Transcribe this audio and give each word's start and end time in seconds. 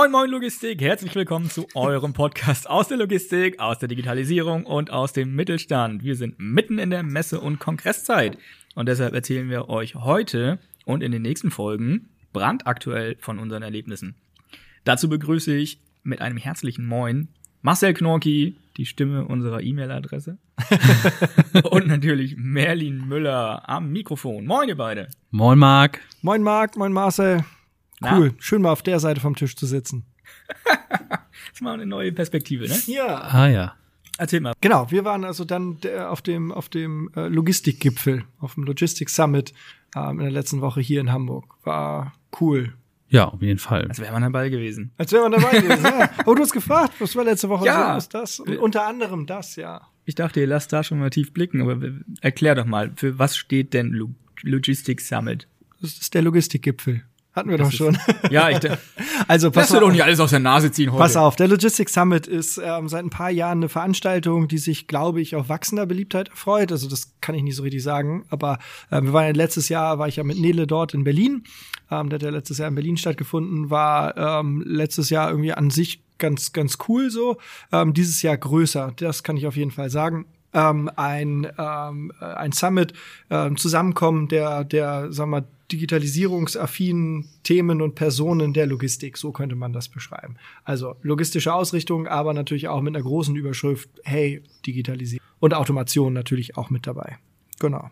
Moin 0.00 0.12
Moin 0.12 0.30
Logistik, 0.30 0.80
herzlich 0.80 1.14
willkommen 1.14 1.50
zu 1.50 1.66
eurem 1.74 2.14
Podcast 2.14 2.70
aus 2.70 2.88
der 2.88 2.96
Logistik, 2.96 3.60
aus 3.60 3.80
der 3.80 3.88
Digitalisierung 3.88 4.64
und 4.64 4.90
aus 4.90 5.12
dem 5.12 5.34
Mittelstand. 5.36 6.02
Wir 6.02 6.16
sind 6.16 6.36
mitten 6.38 6.78
in 6.78 6.88
der 6.88 7.02
Messe- 7.02 7.38
und 7.38 7.58
Kongresszeit 7.58 8.38
und 8.74 8.88
deshalb 8.88 9.12
erzählen 9.12 9.50
wir 9.50 9.68
euch 9.68 9.96
heute 9.96 10.58
und 10.86 11.02
in 11.02 11.12
den 11.12 11.20
nächsten 11.20 11.50
Folgen 11.50 12.08
brandaktuell 12.32 13.18
von 13.20 13.38
unseren 13.38 13.62
Erlebnissen. 13.62 14.14
Dazu 14.84 15.10
begrüße 15.10 15.54
ich 15.54 15.82
mit 16.02 16.22
einem 16.22 16.38
herzlichen 16.38 16.86
Moin 16.86 17.28
Marcel 17.60 17.92
Knorki, 17.92 18.56
die 18.78 18.86
Stimme 18.86 19.26
unserer 19.26 19.60
E-Mail-Adresse. 19.60 20.38
und 21.70 21.88
natürlich 21.88 22.36
Merlin 22.38 23.06
Müller 23.06 23.68
am 23.68 23.92
Mikrofon. 23.92 24.46
Moin, 24.46 24.66
ihr 24.66 24.78
beide. 24.78 25.08
Moin, 25.30 25.58
Marc. 25.58 26.00
Moin, 26.22 26.42
Marc, 26.42 26.78
moin, 26.78 26.90
Marcel. 26.90 27.44
Cool, 28.02 28.32
Na? 28.34 28.34
schön 28.38 28.62
mal 28.62 28.72
auf 28.72 28.82
der 28.82 28.98
Seite 29.00 29.20
vom 29.20 29.36
Tisch 29.36 29.56
zu 29.56 29.66
sitzen. 29.66 30.04
das 30.64 31.18
ist 31.52 31.62
mal 31.62 31.74
eine 31.74 31.86
neue 31.86 32.12
Perspektive, 32.12 32.66
ne? 32.66 32.78
Ja. 32.86 33.20
Ah, 33.22 33.48
ja. 33.48 33.74
Erzähl 34.18 34.40
mal. 34.40 34.52
Genau, 34.60 34.90
wir 34.90 35.04
waren 35.04 35.24
also 35.24 35.44
dann 35.44 35.78
auf 36.08 36.20
dem, 36.20 36.52
auf 36.52 36.68
dem 36.68 37.10
äh, 37.16 37.28
Logistikgipfel, 37.28 38.24
auf 38.38 38.54
dem 38.54 38.64
Logistics 38.64 39.14
Summit 39.14 39.54
ähm, 39.96 40.18
in 40.18 40.24
der 40.24 40.30
letzten 40.30 40.60
Woche 40.60 40.80
hier 40.80 41.00
in 41.00 41.10
Hamburg. 41.10 41.56
War 41.64 42.12
cool. 42.40 42.74
Ja, 43.08 43.28
auf 43.28 43.42
jeden 43.42 43.58
Fall. 43.58 43.88
Als 43.88 43.98
wäre 43.98 44.12
man 44.12 44.22
dabei 44.22 44.50
gewesen. 44.50 44.92
Als 44.96 45.10
wäre 45.12 45.28
man 45.28 45.32
dabei 45.32 45.60
gewesen, 45.60 45.82
ja. 45.84 46.10
Oh, 46.26 46.34
du 46.34 46.42
hast 46.42 46.52
gefragt, 46.52 46.94
was 47.00 47.16
war 47.16 47.24
letzte 47.24 47.48
Woche? 47.48 47.66
Ja. 47.66 47.96
Was 47.96 48.08
das? 48.08 48.40
Und 48.40 48.56
unter 48.58 48.86
anderem 48.86 49.26
das, 49.26 49.56
ja. 49.56 49.88
Ich 50.04 50.14
dachte, 50.14 50.40
ihr 50.40 50.46
lasst 50.46 50.72
da 50.72 50.84
schon 50.84 51.00
mal 51.00 51.10
tief 51.10 51.32
blicken, 51.32 51.60
aber 51.60 51.80
erklär 52.20 52.54
doch 52.54 52.66
mal, 52.66 52.92
für 52.96 53.18
was 53.18 53.36
steht 53.36 53.74
denn 53.74 53.90
Log 53.90 54.10
Logistics 54.42 55.08
Summit? 55.08 55.48
Das 55.80 55.98
ist 55.98 56.14
der 56.14 56.22
Logistikgipfel. 56.22 57.02
Hatten 57.32 57.50
wir 57.50 57.58
das 57.58 57.70
doch 57.70 57.76
schon. 57.76 57.94
Ist, 57.94 58.00
ja, 58.30 58.50
ich 58.50 58.58
Also 59.28 59.50
pass 59.50 59.70
Lass 59.70 59.80
doch 59.80 59.90
nicht 59.90 60.02
alles 60.02 60.18
aus 60.18 60.30
der 60.30 60.40
Nase 60.40 60.72
ziehen 60.72 60.90
heute. 60.90 61.00
Pass 61.00 61.16
auf, 61.16 61.36
der 61.36 61.46
Logistics 61.46 61.92
Summit 61.92 62.26
ist 62.26 62.60
ähm, 62.62 62.88
seit 62.88 63.04
ein 63.04 63.10
paar 63.10 63.30
Jahren 63.30 63.58
eine 63.58 63.68
Veranstaltung, 63.68 64.48
die 64.48 64.58
sich, 64.58 64.88
glaube 64.88 65.20
ich, 65.20 65.36
auf 65.36 65.48
wachsender 65.48 65.86
Beliebtheit 65.86 66.28
erfreut. 66.28 66.72
Also 66.72 66.88
das 66.88 67.12
kann 67.20 67.36
ich 67.36 67.42
nicht 67.42 67.54
so 67.54 67.62
richtig 67.62 67.82
sagen. 67.82 68.24
Aber 68.30 68.58
äh, 68.90 69.00
wir 69.02 69.12
waren 69.12 69.26
ja 69.26 69.32
letztes 69.32 69.68
Jahr, 69.68 69.98
war 69.98 70.08
ich 70.08 70.16
ja 70.16 70.24
mit 70.24 70.38
Nele 70.38 70.66
dort 70.66 70.92
in 70.92 71.04
Berlin. 71.04 71.44
Ähm, 71.90 72.08
der 72.08 72.16
hat 72.16 72.22
ja 72.22 72.30
letztes 72.30 72.58
Jahr 72.58 72.68
in 72.68 72.74
Berlin 72.74 72.96
stattgefunden, 72.96 73.70
war 73.70 74.16
ähm, 74.16 74.62
letztes 74.66 75.10
Jahr 75.10 75.30
irgendwie 75.30 75.52
an 75.52 75.70
sich 75.70 76.02
ganz, 76.18 76.52
ganz 76.52 76.78
cool 76.88 77.10
so. 77.10 77.38
Ähm, 77.70 77.94
dieses 77.94 78.22
Jahr 78.22 78.36
größer, 78.36 78.92
das 78.96 79.22
kann 79.22 79.36
ich 79.36 79.46
auf 79.46 79.56
jeden 79.56 79.70
Fall 79.70 79.88
sagen 79.88 80.26
ähm, 80.52 80.90
ein, 80.96 81.46
ähm, 81.58 82.12
ein 82.20 82.52
Summit, 82.52 82.92
ähm, 83.30 83.56
Zusammenkommen 83.56 84.28
der, 84.28 84.64
der, 84.64 85.12
sagen 85.12 85.30
wir, 85.30 85.44
digitalisierungsaffinen 85.70 87.28
Themen 87.44 87.80
und 87.80 87.94
Personen 87.94 88.52
der 88.52 88.66
Logistik, 88.66 89.16
so 89.16 89.30
könnte 89.32 89.54
man 89.54 89.72
das 89.72 89.88
beschreiben. 89.88 90.36
Also 90.64 90.96
logistische 91.02 91.54
Ausrichtung, 91.54 92.08
aber 92.08 92.34
natürlich 92.34 92.68
auch 92.68 92.80
mit 92.80 92.94
einer 92.94 93.04
großen 93.04 93.36
Überschrift, 93.36 93.88
hey, 94.02 94.42
Digitalisierung. 94.66 95.24
Und 95.38 95.54
Automation 95.54 96.12
natürlich 96.12 96.56
auch 96.56 96.70
mit 96.70 96.86
dabei. 96.86 97.18
Genau. 97.60 97.90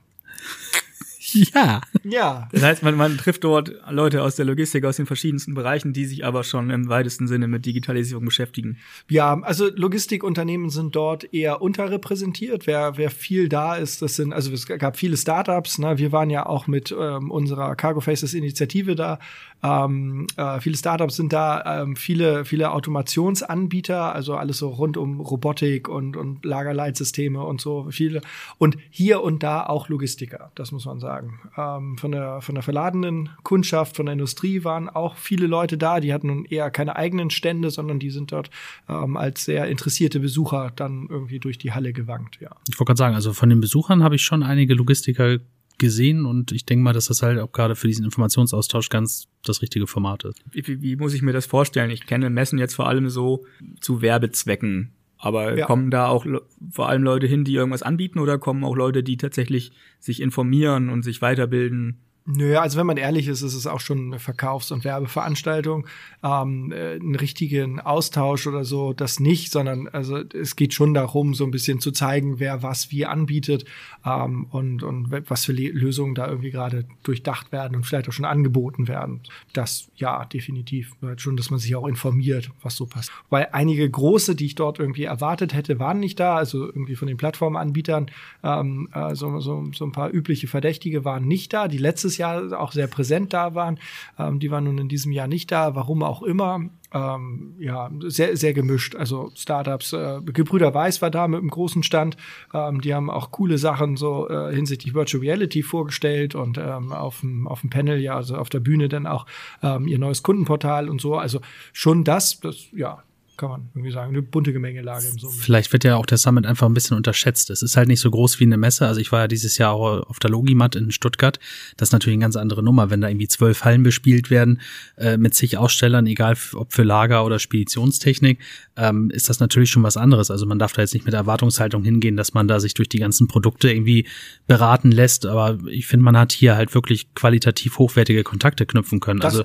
Ja. 1.55 1.81
Ja. 2.05 2.49
Das 2.53 2.63
heißt, 2.63 2.83
man, 2.83 2.97
man 2.97 3.17
trifft 3.17 3.45
dort 3.45 3.73
Leute 3.91 4.23
aus 4.23 4.37
der 4.37 4.45
Logistik 4.45 4.85
aus 4.85 4.97
den 4.97 5.07
verschiedensten 5.07 5.55
Bereichen, 5.55 5.93
die 5.93 6.05
sich 6.05 6.25
aber 6.25 6.45
schon 6.45 6.71
im 6.71 6.89
weitesten 6.89 7.27
Sinne 7.27 7.49
mit 7.49 7.67
Digitalisierung 7.67 8.25
beschäftigen. 8.25 8.79
Ja, 9.09 9.41
also 9.43 9.69
Logistikunternehmen 9.75 10.71
sind 10.71 10.95
dort 10.97 11.33
eher 11.33 11.63
unterrepräsentiert. 11.63 12.67
Wer, 12.67 12.97
wer 12.97 13.11
viel 13.11 13.49
da 13.49 13.77
ist, 13.77 14.03
das 14.03 14.17
sind, 14.17 14.33
also 14.33 14.53
es 14.53 14.67
gab 14.67 14.97
viele 14.97 15.17
Startups. 15.17 15.79
Ne? 15.79 15.99
Wir 15.99 16.13
waren 16.13 16.31
ja 16.31 16.47
auch 16.47 16.67
mit 16.67 16.95
ähm, 16.99 17.31
unserer 17.31 17.75
Cargo 17.77 18.01
Faces 18.01 18.35
Initiative 18.35 18.95
da. 18.95 19.19
Ähm, 19.63 20.27
äh, 20.37 20.61
viele 20.61 20.77
Startups 20.77 21.17
sind 21.17 21.33
da, 21.33 21.83
ähm, 21.83 21.97
viele, 21.97 22.45
viele 22.45 22.71
Automationsanbieter, 22.71 24.15
also 24.15 24.37
alles 24.37 24.59
so 24.59 24.69
rund 24.69 24.97
um 24.97 25.21
Robotik 25.21 25.89
und, 25.89 26.17
und 26.17 26.45
Lagerleitsysteme 26.45 27.43
und 27.43 27.61
so 27.61 27.89
viele. 27.91 28.21
Und 28.59 28.77
hier 28.91 29.23
und 29.23 29.43
da 29.43 29.67
auch 29.67 29.89
Logistiker, 29.89 30.53
das 30.55 30.71
muss 30.73 30.85
man 30.85 31.01
sagen. 31.01 31.41
Ähm, 31.57 31.99
von, 31.99 32.13
der, 32.13 32.41
von 32.41 32.55
der 32.55 32.63
verladenen 32.63 33.31
Kundschaft, 33.43 33.97
von 33.97 34.07
der 34.07 34.13
Industrie 34.13 34.65
waren 34.65 34.89
auch 34.89 35.17
viele 35.17 35.47
Leute 35.47 35.77
da. 35.77 36.01
Die 36.01 36.13
hatten 36.13 36.29
nun 36.29 36.45
eher 36.45 36.71
keine 36.71 36.97
eigenen 36.97 37.31
Stände, 37.31 37.71
sondern 37.71 37.99
die 37.99 38.11
sind 38.11 38.33
dort 38.33 38.51
ähm, 38.89 39.17
als 39.17 39.45
sehr 39.45 39.67
interessierte 39.69 40.21
Besucher 40.21 40.73
dann 40.77 41.09
irgendwie 41.11 41.41
durch 41.41 41.59
die 41.59 41.73
Halle 41.73 41.93
gewankt. 41.93 42.39
Ja. 42.41 42.51
Ich 42.69 42.79
wollte 42.79 42.91
gerade 42.91 42.99
sagen, 42.99 43.15
also 43.15 43.33
von 43.33 43.49
den 43.49 43.61
Besuchern 43.61 44.05
habe 44.05 44.15
ich 44.15 44.23
schon 44.23 44.43
einige 44.43 44.75
Logistiker 44.75 45.39
gesehen 45.79 46.27
und 46.27 46.53
ich 46.53 46.67
denke 46.67 46.83
mal, 46.83 46.93
dass 46.93 47.07
das 47.07 47.23
halt 47.23 47.39
auch 47.39 47.53
gerade 47.53 47.77
für 47.77 47.87
diesen 47.87 48.05
Informationsaustausch 48.05 48.89
ganz 48.89 49.29
das 49.45 49.63
richtige 49.63 49.87
Format 49.87 50.25
ist. 50.25 50.43
Wie, 50.51 50.83
wie, 50.83 50.97
muss 50.97 51.15
ich 51.15 51.23
mir 51.23 51.33
das 51.33 51.47
vorstellen? 51.47 51.91
Ich 51.91 52.07
kenne 52.07 52.31
Messen 52.31 52.59
jetzt 52.59 52.75
vor 52.75 52.89
allem 52.89 53.09
so 53.09 53.45
zu 53.81 54.03
Werbezwecken. 54.03 54.93
Aber 55.21 55.57
ja. 55.57 55.67
kommen 55.67 55.91
da 55.91 56.07
auch 56.07 56.25
vor 56.71 56.89
allem 56.89 57.03
Leute 57.03 57.27
hin, 57.27 57.45
die 57.45 57.55
irgendwas 57.55 57.83
anbieten 57.83 58.21
oder 58.21 58.39
kommen 58.39 58.63
auch 58.63 58.77
Leute, 58.77 59.03
die 59.03 59.17
tatsächlich 59.17 59.73
sich 59.99 60.23
informieren 60.23 60.91
und 60.91 61.03
sich 61.03 61.21
weiterbilden? 61.21 61.99
Nö, 62.31 62.59
also 62.59 62.79
wenn 62.79 62.87
man 62.87 62.99
ehrlich 62.99 63.27
ist, 63.27 63.41
ist 63.41 63.55
es 63.55 63.67
auch 63.67 63.81
schon 63.81 64.09
eine 64.09 64.19
Verkaufs- 64.19 64.71
und 64.71 64.85
Werbeveranstaltung. 64.85 65.87
Ähm, 66.23 66.73
äh, 66.73 66.97
einen 66.97 67.15
richtigen 67.15 67.81
Austausch 67.81 68.47
oder 68.47 68.65
so, 68.65 68.93
das 68.93 69.19
nicht, 69.19 69.51
sondern 69.51 69.89
also 69.89 70.19
es 70.19 70.55
geht 70.55 70.75
schon 70.75 70.93
darum, 70.93 71.33
so 71.33 71.45
ein 71.45 71.51
bisschen 71.51 71.81
zu 71.81 71.91
zeigen, 71.91 72.39
wer 72.39 72.63
was 72.63 72.91
wie 72.91 73.07
anbietet 73.07 73.65
ähm, 74.05 74.47
und, 74.51 74.83
und 74.83 75.11
was 75.31 75.47
für 75.47 75.53
Lösungen 75.53 76.15
da 76.15 76.29
irgendwie 76.29 76.51
gerade 76.51 76.85
durchdacht 77.03 77.51
werden 77.51 77.75
und 77.75 77.87
vielleicht 77.87 78.11
auch 78.11 78.13
schon 78.13 78.27
angeboten 78.27 78.89
werden. 78.89 79.21
Das 79.55 79.89
ja, 79.97 80.27
definitiv. 80.27 80.97
Schon, 81.17 81.39
dass 81.39 81.49
man 81.49 81.59
sich 81.59 81.75
auch 81.77 81.87
informiert, 81.87 82.51
was 82.63 82.77
so 82.77 82.85
passt. 82.85 83.11
Weil 83.31 83.49
einige 83.53 83.89
große, 83.89 84.37
die 84.37 84.45
ich 84.45 84.55
dort 84.55 84.79
irgendwie 84.79 85.05
erwartet 85.05 85.55
hätte, 85.55 85.79
waren 85.79 85.99
nicht 85.99 86.21
da. 86.21 86.37
Also 86.37 86.67
irgendwie 86.67 86.95
von 86.95 87.09
den 87.09 87.17
Plattformanbietern, 87.17 88.11
ähm, 88.45 88.91
äh, 88.93 89.15
so, 89.15 89.41
so, 89.41 89.65
so 89.73 89.85
ein 89.87 89.93
paar 89.93 90.13
übliche 90.13 90.47
Verdächtige 90.47 91.07
waren 91.07 91.27
nicht 91.27 91.55
da, 91.55 91.69
die 91.69 91.79
letztes 91.79 92.18
Jahr 92.19 92.61
auch 92.61 92.73
sehr 92.73 92.87
präsent 92.87 93.33
da 93.33 93.55
waren. 93.55 93.79
Ähm, 94.19 94.39
die 94.39 94.51
waren 94.51 94.65
nun 94.65 94.79
in 94.79 94.89
diesem 94.89 95.13
Jahr 95.13 95.27
nicht 95.27 95.51
da, 95.51 95.75
warum 95.75 96.03
auch 96.03 96.23
immer. 96.23 96.61
Ähm, 96.93 97.55
ja, 97.59 97.91
sehr, 98.01 98.37
sehr 98.37 98.55
gemischt. 98.55 98.97
Also 98.97 99.31
Startups, 99.35 99.93
äh, 99.93 100.21
Gebrüder 100.25 100.73
Weiß 100.73 101.03
war 101.03 101.11
da 101.11 101.29
mit 101.29 101.41
einem 101.41 101.51
großen 101.51 101.83
Stand. 101.83 102.17
Ähm, 102.55 102.81
die 102.81 102.95
haben 102.95 103.11
auch 103.11 103.31
coole 103.31 103.59
Sachen 103.59 103.97
so 103.97 104.29
äh, 104.29 104.55
hinsichtlich 104.55 104.95
Virtual 104.95 105.21
Reality 105.21 105.63
vorgestellt 105.63 106.35
und 106.35 106.57
ähm, 106.57 106.93
auf 106.93 107.21
dem 107.21 107.47
auf 107.47 107.61
dem 107.61 107.71
Panel, 107.71 108.01
ja, 108.01 108.17
also 108.17 108.37
auf 108.37 108.49
der 108.49 108.61
Bühne 108.61 108.89
dann 108.89 109.07
auch 109.07 109.27
ähm, 109.63 109.87
ihr 109.87 109.99
neues 109.99 110.23
Kundenportal 110.23 110.89
und 110.89 111.01
so. 111.01 111.17
Also 111.17 111.41
schon 111.73 112.05
das, 112.05 112.41
das 112.41 112.69
ja, 112.73 113.03
kann 113.39 113.51
man 113.51 113.69
irgendwie 113.75 113.93
sagen. 113.93 114.11
Eine 114.11 114.23
bunte 114.23 114.53
Gemengelage 114.53 115.07
im 115.07 115.19
Summe. 115.19 115.33
Vielleicht 115.33 115.73
wird 115.73 115.85
ja 115.85 115.97
auch 115.97 116.07
der 116.07 116.19
Summit 116.19 116.45
einfach 116.45 116.67
ein 116.67 116.75
bisschen 116.75 116.97
unterschätzt. 116.97 117.51
Es 117.51 117.63
ist 117.63 117.77
halt 117.77 117.89
nicht 117.89 118.01
so 118.01 118.11
groß 118.11 118.41
wie 118.41 118.45
eine 118.45 118.57
Messe. 118.57 118.87
Also 118.87 119.01
ich 119.01 119.13
war 119.13 119.21
ja 119.21 119.29
dieses 119.29 119.57
Jahr 119.59 119.73
auch 119.73 120.09
auf 120.09 120.19
der 120.19 120.31
Logimat 120.31 120.75
in 120.75 120.91
Stuttgart. 120.91 121.39
Das 121.77 121.89
ist 121.89 121.93
natürlich 121.93 122.17
eine 122.17 122.25
ganz 122.25 122.37
andere 122.37 122.63
Nummer, 122.63 122.91
wenn 122.91 123.01
da 123.01 123.09
irgendwie 123.09 123.29
zwölf 123.29 123.65
Hallen 123.65 123.85
bespielt 123.85 124.31
werden 124.31 124.61
äh, 124.97 125.17
mit 125.17 125.35
zig 125.35 125.57
Ausstellern, 125.57 126.07
egal 126.07 126.37
ob 126.55 126.73
für 126.73 126.83
Lager 126.83 127.25
oder 127.25 127.39
Speditionstechnik, 127.39 128.41
ähm, 128.77 129.11
ist 129.11 129.29
das 129.29 129.39
natürlich 129.41 129.71
schon 129.71 129.85
was 129.85 129.97
anderes. 129.97 130.31
Also 130.31 130.45
man 130.45 130.59
darf 130.59 130.73
da 130.73 130.83
jetzt 130.83 130.95
nicht 130.95 131.07
mit 131.07 131.15
Erwartungshaltung 131.15 131.85
hingehen, 131.85 132.17
dass 132.17 132.35
man 132.35 132.49
da 132.49 132.59
sich 132.59 132.75
durch 132.75 132.89
die 132.89 132.99
ganzen 132.99 133.29
Produkte 133.29 133.71
irgendwie 133.71 134.07
beraten 134.49 134.91
lässt. 134.91 135.27
Aber 135.27 135.59
ich 135.69 135.87
finde, 135.87 136.05
man 136.05 136.19
hat 136.19 136.33
hier 136.33 136.57
halt 136.57 136.75
wirklich 136.75 137.15
qualitativ 137.15 137.79
hochwertige 137.79 138.25
Kontakte 138.25 138.67
knüpfen 138.67 138.99
können. 138.99 139.21
Das, 139.21 139.37
also 139.37 139.45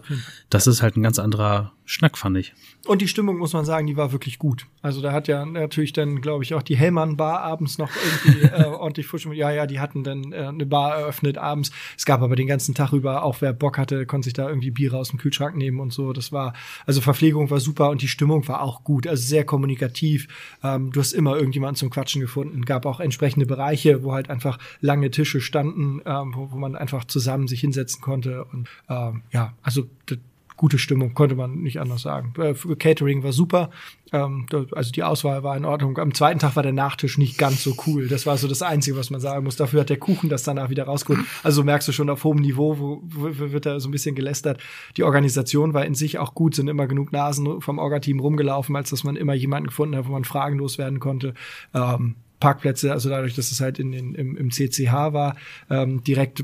das 0.49 0.65
ist 0.65 0.81
halt 0.81 0.97
ein 0.97 1.03
ganz 1.03 1.19
anderer 1.19 1.73
Schnack, 1.93 2.17
fand 2.17 2.37
ich. 2.37 2.53
Und 2.87 3.03
die 3.03 3.07
Stimmung, 3.07 3.37
muss 3.37 3.53
man 3.53 3.65
sagen, 3.65 3.85
die 3.85 3.95
war 3.95 4.11
wirklich 4.11 4.39
gut. 4.39 4.65
Also 4.81 4.99
da 4.99 5.11
hat 5.11 5.27
ja 5.27 5.45
natürlich 5.45 5.93
dann, 5.93 6.21
glaube 6.21 6.43
ich, 6.43 6.55
auch 6.55 6.63
die 6.63 6.75
Hellmann 6.75 7.17
Bar 7.17 7.41
abends 7.41 7.77
noch 7.77 7.91
irgendwie 7.95 8.47
äh, 8.47 8.65
ordentlich 8.65 9.05
frisch. 9.05 9.27
Ja, 9.27 9.51
ja, 9.51 9.67
die 9.67 9.79
hatten 9.79 10.03
dann 10.03 10.33
äh, 10.33 10.37
eine 10.47 10.65
Bar 10.65 10.95
eröffnet 10.97 11.37
abends. 11.37 11.71
Es 11.95 12.05
gab 12.05 12.23
aber 12.23 12.35
den 12.35 12.47
ganzen 12.47 12.73
Tag 12.73 12.93
über, 12.93 13.21
auch 13.21 13.41
wer 13.41 13.53
Bock 13.53 13.77
hatte, 13.77 14.07
konnte 14.07 14.25
sich 14.25 14.33
da 14.33 14.49
irgendwie 14.49 14.71
Bier 14.71 14.95
aus 14.95 15.09
dem 15.09 15.19
Kühlschrank 15.19 15.55
nehmen 15.55 15.79
und 15.79 15.93
so. 15.93 16.13
Das 16.13 16.31
war, 16.31 16.53
also 16.87 16.99
Verpflegung 16.99 17.51
war 17.51 17.59
super 17.59 17.91
und 17.91 18.01
die 18.01 18.07
Stimmung 18.07 18.47
war 18.47 18.63
auch 18.63 18.83
gut. 18.83 19.05
Also 19.05 19.21
sehr 19.21 19.45
kommunikativ. 19.45 20.27
Ähm, 20.63 20.91
du 20.91 20.99
hast 20.99 21.13
immer 21.13 21.35
irgendjemanden 21.35 21.75
zum 21.75 21.91
Quatschen 21.91 22.21
gefunden. 22.21 22.65
Gab 22.65 22.87
auch 22.87 23.01
entsprechende 23.01 23.45
Bereiche, 23.45 24.03
wo 24.03 24.13
halt 24.13 24.31
einfach 24.31 24.57
lange 24.81 25.11
Tische 25.11 25.41
standen, 25.41 26.01
ähm, 26.07 26.33
wo, 26.35 26.51
wo 26.51 26.57
man 26.57 26.75
einfach 26.75 27.05
zusammen 27.05 27.47
sich 27.47 27.59
hinsetzen 27.59 28.01
konnte. 28.01 28.45
Und 28.45 28.67
ähm, 28.89 29.21
ja, 29.31 29.53
also 29.61 29.87
gute 30.63 30.77
Stimmung, 30.77 31.13
konnte 31.13 31.35
man 31.35 31.55
nicht 31.55 31.81
anders 31.81 32.03
sagen. 32.03 32.33
Äh, 32.39 32.53
Catering 32.75 33.21
war 33.21 33.33
super, 33.33 33.69
ähm, 34.13 34.45
also 34.71 34.93
die 34.93 35.03
Auswahl 35.03 35.43
war 35.43 35.57
in 35.57 35.65
Ordnung. 35.65 35.97
Am 35.97 36.13
zweiten 36.13 36.39
Tag 36.39 36.55
war 36.55 36.63
der 36.63 36.71
Nachtisch 36.71 37.17
nicht 37.17 37.37
ganz 37.37 37.61
so 37.61 37.75
cool. 37.85 38.07
Das 38.07 38.25
war 38.25 38.37
so 38.37 38.47
das 38.47 38.61
Einzige, 38.61 38.95
was 38.95 39.09
man 39.09 39.19
sagen 39.19 39.43
muss. 39.43 39.57
Dafür 39.57 39.81
hat 39.81 39.89
der 39.89 39.97
Kuchen 39.97 40.29
das 40.29 40.43
danach 40.43 40.69
wieder 40.69 40.85
rausgeholt. 40.85 41.25
Also 41.43 41.65
merkst 41.65 41.89
du 41.89 41.91
schon 41.91 42.09
auf 42.09 42.23
hohem 42.23 42.39
Niveau, 42.39 42.79
wo, 42.79 43.01
wo 43.03 43.51
wird 43.51 43.65
da 43.65 43.81
so 43.81 43.89
ein 43.89 43.91
bisschen 43.91 44.15
gelästert. 44.15 44.61
Die 44.95 45.03
Organisation 45.03 45.73
war 45.73 45.85
in 45.85 45.95
sich 45.95 46.17
auch 46.17 46.33
gut, 46.33 46.55
sind 46.55 46.69
immer 46.69 46.87
genug 46.87 47.11
Nasen 47.11 47.59
vom 47.59 47.77
Orga-Team 47.77 48.21
rumgelaufen, 48.21 48.77
als 48.77 48.89
dass 48.89 49.03
man 49.03 49.17
immer 49.17 49.33
jemanden 49.33 49.67
gefunden 49.67 49.97
hat, 49.97 50.07
wo 50.07 50.13
man 50.13 50.23
fragenlos 50.23 50.77
werden 50.77 51.01
konnte. 51.01 51.33
Ähm, 51.73 52.15
Parkplätze, 52.43 52.91
also 52.91 53.07
dadurch, 53.09 53.35
dass 53.35 53.51
es 53.51 53.61
halt 53.61 53.79
in 53.79 53.91
den, 53.93 54.15
im, 54.15 54.35
im 54.35 54.51
CCH 54.51 54.91
war, 55.13 55.35
ähm, 55.69 56.03
direkt 56.03 56.41
äh, 56.41 56.43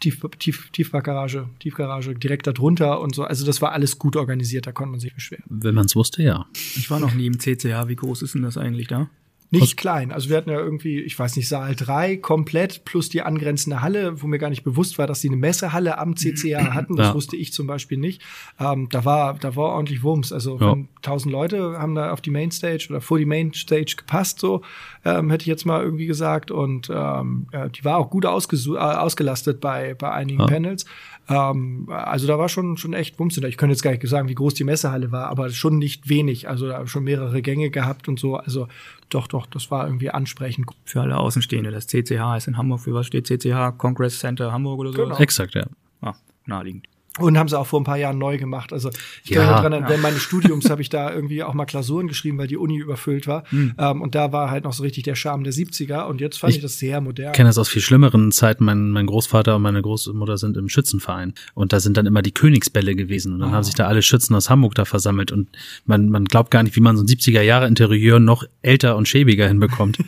Tief, 0.00 0.20
Tief, 0.38 0.70
Tiefparkgarage, 0.72 1.48
Tiefgarage 1.60 2.14
direkt 2.14 2.46
darunter 2.46 3.00
und 3.00 3.14
so. 3.14 3.22
Also 3.24 3.46
das 3.46 3.62
war 3.62 3.72
alles 3.72 3.98
gut 3.98 4.16
organisiert, 4.16 4.66
da 4.66 4.72
konnte 4.72 4.90
man 4.92 5.00
sich 5.00 5.14
beschweren. 5.14 5.44
Wenn 5.48 5.74
man 5.74 5.86
es 5.86 5.94
wusste, 5.94 6.22
ja. 6.22 6.46
Ich 6.74 6.90
war 6.90 6.98
noch 6.98 7.14
nie 7.14 7.26
im 7.26 7.38
CCH. 7.38 7.86
Wie 7.86 7.96
groß 7.96 8.22
ist 8.22 8.34
denn 8.34 8.42
das 8.42 8.56
eigentlich 8.56 8.88
da? 8.88 9.08
Nicht 9.52 9.76
klein. 9.76 10.12
Also 10.12 10.28
wir 10.30 10.36
hatten 10.36 10.48
ja 10.50 10.60
irgendwie, 10.60 11.00
ich 11.00 11.18
weiß 11.18 11.34
nicht, 11.34 11.48
Saal 11.48 11.74
3 11.74 12.18
komplett 12.18 12.84
plus 12.84 13.08
die 13.08 13.22
angrenzende 13.22 13.82
Halle, 13.82 14.22
wo 14.22 14.28
mir 14.28 14.38
gar 14.38 14.48
nicht 14.48 14.62
bewusst 14.62 14.96
war, 14.96 15.08
dass 15.08 15.22
sie 15.22 15.28
eine 15.28 15.36
Messehalle 15.38 15.98
am 15.98 16.14
CCA 16.14 16.72
hatten. 16.74 16.94
Das 16.94 17.08
Ja. 17.08 17.14
wusste 17.14 17.34
ich 17.36 17.52
zum 17.52 17.66
Beispiel 17.66 17.98
nicht. 17.98 18.22
Ähm, 18.60 18.88
da 18.92 19.04
war, 19.04 19.34
da 19.40 19.56
war 19.56 19.70
ordentlich 19.70 20.04
Wumms. 20.04 20.32
Also 20.32 20.56
Ja. 20.60 20.70
wenn 20.70 20.88
tausend 21.02 21.32
Leute 21.32 21.76
haben 21.80 21.96
da 21.96 22.12
auf 22.12 22.20
die 22.20 22.30
Mainstage 22.30 22.86
oder 22.90 23.00
vor 23.00 23.18
die 23.18 23.24
Mainstage 23.26 23.94
gepasst, 23.96 24.38
so 24.38 24.62
ähm, 25.04 25.30
hätte 25.30 25.42
ich 25.42 25.46
jetzt 25.46 25.64
mal 25.66 25.82
irgendwie 25.82 26.06
gesagt. 26.06 26.50
Und 26.50 26.90
ähm, 26.92 27.46
die 27.74 27.84
war 27.84 27.96
auch 27.98 28.10
gut 28.10 28.26
ausgesu- 28.26 28.76
äh, 28.76 28.78
ausgelastet 28.78 29.60
bei, 29.60 29.94
bei 29.94 30.10
einigen 30.12 30.40
Ja. 30.40 30.46
Panels. 30.46 30.84
Ähm, 31.28 31.88
also 31.90 32.26
da 32.26 32.38
war 32.38 32.48
schon, 32.48 32.76
schon 32.76 32.92
echt 32.92 33.18
Wumms. 33.18 33.36
Ich 33.38 33.56
könnte 33.56 33.72
jetzt 33.72 33.82
gar 33.82 33.92
nicht 33.92 34.06
sagen, 34.08 34.28
wie 34.28 34.34
groß 34.34 34.54
die 34.54 34.64
Messehalle 34.64 35.12
war, 35.12 35.28
aber 35.28 35.50
schon 35.50 35.78
nicht 35.78 36.08
wenig. 36.08 36.48
Also 36.48 36.66
da 36.68 36.86
schon 36.86 37.04
mehrere 37.04 37.40
Gänge 37.42 37.70
gehabt 37.70 38.08
und 38.08 38.18
so. 38.18 38.36
Also 38.36 38.68
doch, 39.08 39.26
doch, 39.26 39.46
das 39.46 39.70
war 39.70 39.86
irgendwie 39.86 40.10
ansprechend. 40.10 40.66
Für 40.84 41.00
alle 41.02 41.16
Außenstehende. 41.18 41.70
Das 41.70 41.86
CCH 41.86 42.36
ist 42.36 42.48
in 42.48 42.56
Hamburg. 42.56 42.80
Für 42.80 42.94
was 42.94 43.06
steht 43.06 43.26
CCH? 43.26 43.76
Congress 43.78 44.18
Center 44.18 44.52
Hamburg 44.52 44.80
oder 44.80 44.92
so? 44.92 45.02
Genau. 45.04 45.16
Exakt, 45.18 45.54
ja. 45.54 45.64
Ah, 46.00 46.14
naheliegend. 46.46 46.86
Und 47.20 47.38
haben 47.38 47.48
sie 47.48 47.58
auch 47.58 47.66
vor 47.66 47.80
ein 47.80 47.84
paar 47.84 47.96
Jahren 47.98 48.18
neu 48.18 48.38
gemacht. 48.38 48.72
Also 48.72 48.90
ich 49.24 49.30
Ja. 49.30 49.36
kann 49.44 49.52
mich 49.52 49.60
dran 49.62 49.72
erinnern, 49.72 49.88
während 49.88 50.02
meines 50.02 50.22
Studiums 50.22 50.68
habe 50.70 50.82
ich 50.82 50.88
da 50.88 51.12
irgendwie 51.12 51.42
auch 51.42 51.54
mal 51.54 51.64
Klausuren 51.66 52.08
geschrieben, 52.08 52.38
weil 52.38 52.46
die 52.46 52.56
Uni 52.56 52.76
überfüllt 52.78 53.26
war. 53.26 53.44
Ähm, 53.52 54.00
und 54.02 54.14
da 54.14 54.32
war 54.32 54.50
halt 54.50 54.64
noch 54.64 54.72
so 54.72 54.82
richtig 54.82 55.04
der 55.04 55.14
Charme 55.14 55.44
der 55.44 55.52
70er. 55.52 56.06
Und 56.06 56.20
jetzt 56.20 56.38
fand 56.38 56.50
ich, 56.52 56.56
Ich 56.58 56.62
das 56.62 56.78
sehr 56.78 57.00
modern. 57.00 57.28
Ich 57.32 57.36
kenne 57.36 57.48
das 57.48 57.58
aus 57.58 57.68
viel 57.68 57.82
schlimmeren 57.82 58.32
Zeiten. 58.32 58.64
Mein, 58.64 58.90
mein 58.90 59.06
Großvater 59.06 59.56
und 59.56 59.62
meine 59.62 59.82
Großmutter 59.82 60.38
sind 60.38 60.56
im 60.56 60.68
Schützenverein. 60.68 61.34
Und 61.54 61.72
da 61.72 61.80
sind 61.80 61.96
dann 61.96 62.06
immer 62.06 62.22
die 62.22 62.32
Königsbälle 62.32 62.94
gewesen. 62.96 63.34
Und 63.34 63.40
dann 63.40 63.50
Ah. 63.50 63.52
haben 63.56 63.64
sich 63.64 63.74
da 63.74 63.86
alle 63.86 64.02
Schützen 64.02 64.34
aus 64.34 64.50
Hamburg 64.50 64.74
da 64.74 64.84
versammelt. 64.84 65.32
Und 65.32 65.48
man, 65.86 66.08
man 66.08 66.24
glaubt 66.24 66.50
gar 66.50 66.62
nicht, 66.62 66.76
wie 66.76 66.80
man 66.80 66.96
so 66.96 67.02
ein 67.02 67.06
70er-Jahre-Interieur 67.08 68.20
noch 68.20 68.44
älter 68.62 68.96
und 68.96 69.08
schäbiger 69.08 69.46
hinbekommt. 69.48 69.98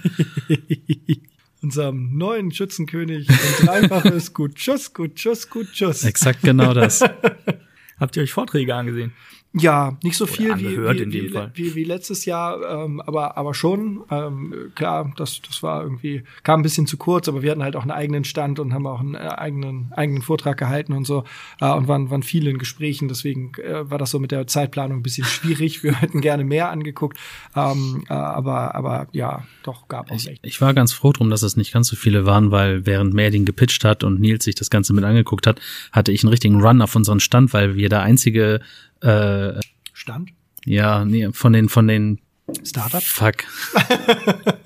Unserem 1.62 2.16
neuen 2.16 2.50
Schützenkönig 2.50 3.28
ein 3.30 3.66
dreifaches 3.66 4.32
Gut 4.34 4.58
Schuss, 4.58 4.92
Gut 4.92 5.18
Schuss, 5.20 5.48
Gut 5.48 5.68
Schuss. 5.72 6.02
Exakt 6.02 6.42
genau 6.42 6.74
das. 6.74 7.02
Habt 8.00 8.16
ihr 8.16 8.24
euch 8.24 8.32
Vorträge 8.32 8.74
angesehen? 8.74 9.12
Ja, 9.54 9.98
nicht 10.02 10.16
so 10.16 10.24
viel 10.24 10.58
wie, 10.58 10.78
wie, 10.78 11.12
wie, 11.12 11.50
wie, 11.54 11.74
wie 11.74 11.84
letztes 11.84 12.24
Jahr, 12.24 12.84
ähm, 12.84 13.02
aber, 13.02 13.36
aber 13.36 13.52
schon. 13.52 14.02
Ähm, 14.10 14.72
klar, 14.74 15.12
das, 15.16 15.42
das 15.42 15.62
war 15.62 15.82
irgendwie, 15.82 16.24
kam 16.42 16.60
ein 16.60 16.62
bisschen 16.62 16.86
zu 16.86 16.96
kurz, 16.96 17.28
aber 17.28 17.42
wir 17.42 17.50
hatten 17.50 17.62
halt 17.62 17.76
auch 17.76 17.82
einen 17.82 17.90
eigenen 17.90 18.24
Stand 18.24 18.58
und 18.58 18.72
haben 18.72 18.86
auch 18.86 19.00
einen 19.00 19.14
äh, 19.14 19.18
eigenen, 19.18 19.92
eigenen 19.92 20.22
Vortrag 20.22 20.56
gehalten 20.56 20.94
und 20.94 21.06
so 21.06 21.24
äh, 21.60 21.70
und 21.70 21.86
waren, 21.86 22.08
waren 22.08 22.22
viele 22.22 22.48
in 22.48 22.56
Gesprächen. 22.56 23.08
Deswegen 23.08 23.52
äh, 23.58 23.90
war 23.90 23.98
das 23.98 24.10
so 24.10 24.18
mit 24.18 24.30
der 24.30 24.46
Zeitplanung 24.46 25.00
ein 25.00 25.02
bisschen 25.02 25.26
schwierig. 25.26 25.82
Wir 25.82 25.94
hätten 26.00 26.22
gerne 26.22 26.44
mehr 26.44 26.70
angeguckt, 26.70 27.18
ähm, 27.54 28.04
äh, 28.08 28.14
aber, 28.14 28.74
aber 28.74 29.08
ja, 29.12 29.44
doch, 29.64 29.86
gab 29.86 30.10
Ich, 30.12 30.28
echt. 30.28 30.46
ich 30.46 30.62
war 30.62 30.72
ganz 30.72 30.94
froh 30.94 31.12
drum, 31.12 31.28
dass 31.28 31.42
es 31.42 31.58
nicht 31.58 31.72
ganz 31.72 31.88
so 31.88 31.96
viele 31.96 32.24
waren, 32.24 32.52
weil 32.52 32.86
während 32.86 33.12
Merding 33.12 33.44
gepitcht 33.44 33.84
hat 33.84 34.02
und 34.02 34.18
Nils 34.18 34.44
sich 34.44 34.54
das 34.54 34.70
Ganze 34.70 34.94
mit 34.94 35.04
angeguckt 35.04 35.46
hat, 35.46 35.60
hatte 35.92 36.10
ich 36.10 36.24
einen 36.24 36.30
richtigen 36.30 36.62
Run 36.62 36.80
auf 36.80 36.96
unseren 36.96 37.20
Stand, 37.20 37.52
weil 37.52 37.76
wir 37.76 37.90
der 37.90 38.00
einzige, 38.00 38.60
äh, 39.02 39.60
Stand? 39.92 40.30
ja, 40.64 41.04
nee, 41.04 41.28
von 41.32 41.52
den, 41.52 41.68
von 41.68 41.88
den 41.88 42.20
Startup? 42.64 43.02
Fuck. 43.02 43.44